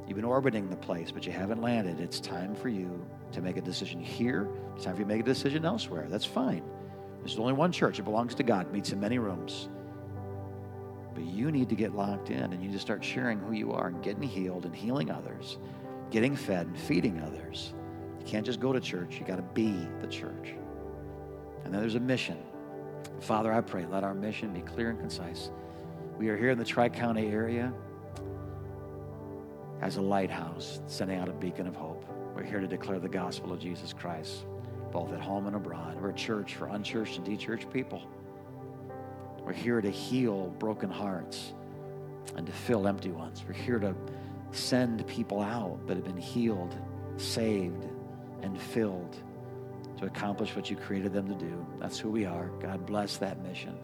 You've 0.09 0.15
been 0.15 0.25
orbiting 0.25 0.71
the 0.71 0.75
place, 0.75 1.11
but 1.11 1.27
you 1.27 1.31
haven't 1.31 1.61
landed. 1.61 1.99
It's 1.99 2.19
time 2.19 2.55
for 2.55 2.67
you 2.67 3.05
to 3.31 3.41
make 3.43 3.57
a 3.57 3.61
decision 3.61 3.99
here. 3.99 4.49
It's 4.75 4.85
time 4.85 4.95
for 4.95 5.01
you 5.01 5.05
to 5.05 5.13
make 5.13 5.21
a 5.21 5.23
decision 5.23 5.65
elsewhere. 5.65 6.07
That's 6.09 6.25
fine. 6.25 6.63
There's 7.19 7.37
only 7.37 7.53
one 7.53 7.71
church. 7.71 7.99
It 7.99 8.05
belongs 8.05 8.33
to 8.35 8.43
God. 8.43 8.73
Meets 8.73 8.91
in 8.91 8.99
many 8.99 9.19
rooms. 9.19 9.69
But 11.13 11.25
you 11.25 11.51
need 11.51 11.69
to 11.69 11.75
get 11.75 11.93
locked 11.93 12.31
in 12.31 12.41
and 12.41 12.53
you 12.53 12.69
need 12.69 12.73
to 12.73 12.79
start 12.79 13.05
sharing 13.05 13.37
who 13.37 13.53
you 13.53 13.71
are 13.71 13.89
and 13.89 14.01
getting 14.01 14.23
healed 14.23 14.65
and 14.65 14.75
healing 14.75 15.11
others, 15.11 15.59
getting 16.09 16.35
fed 16.35 16.65
and 16.65 16.79
feeding 16.79 17.21
others. 17.21 17.73
You 18.19 18.25
can't 18.25 18.47
just 18.47 18.59
go 18.59 18.73
to 18.73 18.79
church. 18.79 19.19
You 19.19 19.27
got 19.27 19.35
to 19.35 19.43
be 19.53 19.75
the 20.01 20.07
church. 20.07 20.55
And 21.65 21.71
then 21.71 21.81
there's 21.81 21.93
a 21.93 21.99
mission. 21.99 22.39
Father, 23.19 23.53
I 23.53 23.61
pray, 23.61 23.85
let 23.85 24.03
our 24.03 24.15
mission 24.15 24.53
be 24.53 24.61
clear 24.61 24.89
and 24.89 24.99
concise. 24.99 25.51
We 26.17 26.29
are 26.29 26.35
here 26.35 26.49
in 26.49 26.57
the 26.57 26.65
Tri 26.65 26.89
County 26.89 27.27
area 27.27 27.71
as 29.81 29.97
a 29.97 30.01
lighthouse, 30.01 30.81
sending 30.87 31.19
out 31.19 31.29
a 31.29 31.33
beacon 31.33 31.67
of 31.67 31.75
hope. 31.75 32.05
We're 32.35 32.43
here 32.43 32.59
to 32.59 32.67
declare 32.67 32.99
the 32.99 33.09
gospel 33.09 33.53
of 33.53 33.59
Jesus 33.59 33.93
Christ, 33.93 34.45
both 34.91 35.11
at 35.13 35.19
home 35.19 35.47
and 35.47 35.55
abroad. 35.55 35.99
We're 36.01 36.09
a 36.09 36.13
church 36.13 36.55
for 36.55 36.67
unchurched 36.67 37.17
and 37.17 37.25
dechurched 37.25 37.71
people. 37.71 38.01
We're 39.43 39.53
here 39.53 39.81
to 39.81 39.89
heal 39.89 40.47
broken 40.59 40.89
hearts 40.89 41.53
and 42.35 42.45
to 42.45 42.53
fill 42.53 42.87
empty 42.87 43.11
ones. 43.11 43.43
We're 43.47 43.53
here 43.53 43.79
to 43.79 43.95
send 44.51 45.05
people 45.07 45.41
out 45.41 45.85
that 45.87 45.95
have 45.95 46.05
been 46.05 46.17
healed, 46.17 46.75
saved, 47.17 47.85
and 48.41 48.59
filled 48.59 49.17
to 49.97 50.05
accomplish 50.05 50.55
what 50.55 50.69
you 50.69 50.75
created 50.75 51.13
them 51.13 51.27
to 51.27 51.35
do. 51.35 51.65
That's 51.79 51.99
who 51.99 52.09
we 52.09 52.25
are. 52.25 52.49
God 52.61 52.85
bless 52.85 53.17
that 53.17 53.41
mission. 53.43 53.77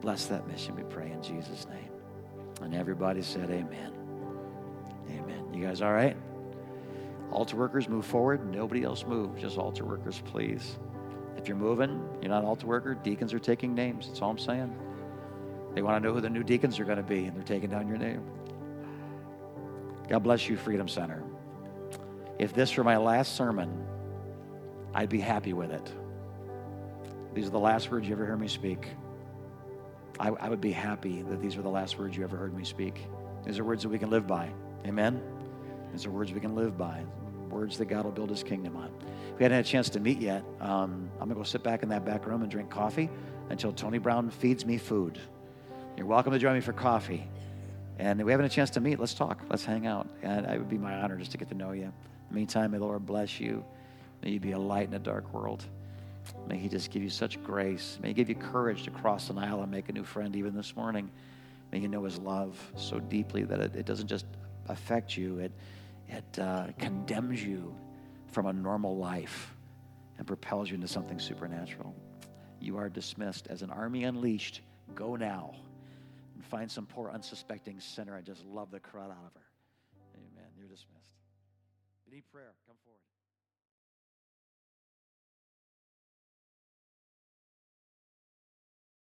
Bless 0.00 0.26
that 0.26 0.46
mission, 0.46 0.76
we 0.76 0.82
pray 0.84 1.10
in 1.10 1.22
Jesus' 1.22 1.66
name. 1.68 1.90
And 2.62 2.74
everybody 2.74 3.22
said, 3.22 3.50
Amen. 3.50 4.05
You 5.56 5.64
guys 5.64 5.80
all 5.80 5.92
right? 5.92 6.16
Altar 7.30 7.56
workers, 7.56 7.88
move 7.88 8.04
forward. 8.04 8.52
Nobody 8.54 8.84
else 8.84 9.04
move. 9.06 9.38
Just 9.38 9.56
altar 9.56 9.84
workers, 9.84 10.22
please. 10.26 10.76
If 11.36 11.48
you're 11.48 11.56
moving, 11.56 12.00
you're 12.20 12.30
not 12.30 12.42
an 12.42 12.48
altar 12.48 12.66
worker, 12.66 12.94
deacons 12.94 13.32
are 13.32 13.38
taking 13.38 13.74
names. 13.74 14.06
That's 14.06 14.20
all 14.20 14.30
I'm 14.30 14.38
saying. 14.38 14.74
They 15.74 15.82
want 15.82 16.02
to 16.02 16.06
know 16.06 16.14
who 16.14 16.20
the 16.20 16.30
new 16.30 16.42
deacons 16.42 16.78
are 16.78 16.84
going 16.84 16.96
to 16.98 17.02
be, 17.02 17.24
and 17.24 17.36
they're 17.36 17.42
taking 17.42 17.70
down 17.70 17.88
your 17.88 17.98
name. 17.98 18.22
God 20.08 20.20
bless 20.20 20.48
you, 20.48 20.56
Freedom 20.56 20.88
Center. 20.88 21.22
If 22.38 22.54
this 22.54 22.76
were 22.76 22.84
my 22.84 22.96
last 22.96 23.34
sermon, 23.34 23.86
I'd 24.94 25.08
be 25.08 25.20
happy 25.20 25.52
with 25.52 25.70
it. 25.70 25.92
These 27.34 27.46
are 27.46 27.50
the 27.50 27.58
last 27.58 27.90
words 27.90 28.06
you 28.08 28.14
ever 28.14 28.24
hear 28.24 28.36
me 28.36 28.48
speak. 28.48 28.88
I, 30.18 30.28
I 30.28 30.48
would 30.48 30.60
be 30.60 30.72
happy 30.72 31.22
that 31.22 31.40
these 31.40 31.56
were 31.56 31.62
the 31.62 31.68
last 31.68 31.98
words 31.98 32.16
you 32.16 32.24
ever 32.24 32.36
heard 32.36 32.56
me 32.56 32.64
speak. 32.64 33.06
These 33.44 33.58
are 33.58 33.64
words 33.64 33.82
that 33.82 33.90
we 33.90 33.98
can 33.98 34.10
live 34.10 34.26
by. 34.26 34.50
Amen? 34.86 35.20
These 35.92 36.06
are 36.06 36.10
words 36.10 36.32
we 36.32 36.40
can 36.40 36.54
live 36.54 36.76
by. 36.76 37.02
Words 37.50 37.78
that 37.78 37.86
God 37.86 38.04
will 38.04 38.12
build 38.12 38.30
his 38.30 38.42
kingdom 38.42 38.76
on. 38.76 38.90
If 39.32 39.38
we 39.38 39.44
hadn't 39.44 39.56
had 39.56 39.64
a 39.64 39.68
chance 39.68 39.88
to 39.90 40.00
meet 40.00 40.18
yet. 40.18 40.44
Um, 40.60 41.10
I'm 41.14 41.28
going 41.28 41.30
to 41.30 41.34
go 41.36 41.42
sit 41.42 41.62
back 41.62 41.82
in 41.82 41.88
that 41.90 42.04
back 42.04 42.26
room 42.26 42.42
and 42.42 42.50
drink 42.50 42.70
coffee 42.70 43.08
until 43.50 43.72
Tony 43.72 43.98
Brown 43.98 44.30
feeds 44.30 44.66
me 44.66 44.78
food. 44.78 45.18
You're 45.96 46.06
welcome 46.06 46.32
to 46.32 46.38
join 46.38 46.54
me 46.54 46.60
for 46.60 46.72
coffee. 46.72 47.26
And 47.98 48.22
we 48.22 48.30
haven't 48.30 48.46
a 48.46 48.50
chance 48.50 48.70
to 48.70 48.80
meet. 48.80 48.98
Let's 48.98 49.14
talk. 49.14 49.42
Let's 49.48 49.64
hang 49.64 49.86
out. 49.86 50.08
And 50.22 50.44
it 50.46 50.58
would 50.58 50.68
be 50.68 50.78
my 50.78 50.94
honor 50.96 51.16
just 51.16 51.32
to 51.32 51.38
get 51.38 51.48
to 51.48 51.54
know 51.54 51.72
you. 51.72 51.84
In 51.84 51.92
the 52.28 52.34
meantime, 52.34 52.72
may 52.72 52.78
the 52.78 52.84
Lord 52.84 53.06
bless 53.06 53.40
you. 53.40 53.64
May 54.22 54.30
you 54.30 54.40
be 54.40 54.52
a 54.52 54.58
light 54.58 54.88
in 54.88 54.94
a 54.94 54.98
dark 54.98 55.32
world. 55.32 55.64
May 56.48 56.58
He 56.58 56.68
just 56.68 56.90
give 56.90 57.02
you 57.02 57.08
such 57.08 57.42
grace. 57.42 57.98
May 58.02 58.08
He 58.08 58.14
give 58.14 58.28
you 58.28 58.34
courage 58.34 58.82
to 58.82 58.90
cross 58.90 59.30
an 59.30 59.38
aisle 59.38 59.62
and 59.62 59.70
make 59.70 59.88
a 59.88 59.92
new 59.92 60.04
friend 60.04 60.36
even 60.36 60.54
this 60.54 60.76
morning. 60.76 61.10
May 61.72 61.78
you 61.78 61.88
know 61.88 62.04
His 62.04 62.18
love 62.18 62.58
so 62.76 62.98
deeply 62.98 63.44
that 63.44 63.60
it, 63.60 63.76
it 63.76 63.86
doesn't 63.86 64.08
just 64.08 64.26
affect 64.68 65.16
you, 65.16 65.38
it, 65.38 65.52
it 66.08 66.38
uh, 66.38 66.68
condemns 66.78 67.42
you 67.42 67.74
from 68.28 68.46
a 68.46 68.52
normal 68.52 68.96
life 68.96 69.54
and 70.18 70.26
propels 70.26 70.68
you 70.70 70.74
into 70.74 70.88
something 70.88 71.18
supernatural. 71.18 71.94
You 72.60 72.76
are 72.78 72.88
dismissed 72.88 73.46
as 73.48 73.62
an 73.62 73.70
army 73.70 74.04
unleashed. 74.04 74.62
Go 74.94 75.16
now 75.16 75.54
and 76.34 76.44
find 76.44 76.70
some 76.70 76.86
poor 76.86 77.10
unsuspecting 77.10 77.80
sinner 77.80 78.16
and 78.16 78.24
just 78.24 78.44
love 78.44 78.70
the 78.70 78.80
crud 78.80 79.10
out 79.10 79.24
of 79.26 79.34
her. 79.34 79.46
Amen. 80.16 80.50
You're 80.56 80.68
dismissed. 80.68 81.12
Need 82.10 82.24
prayer. 82.32 82.52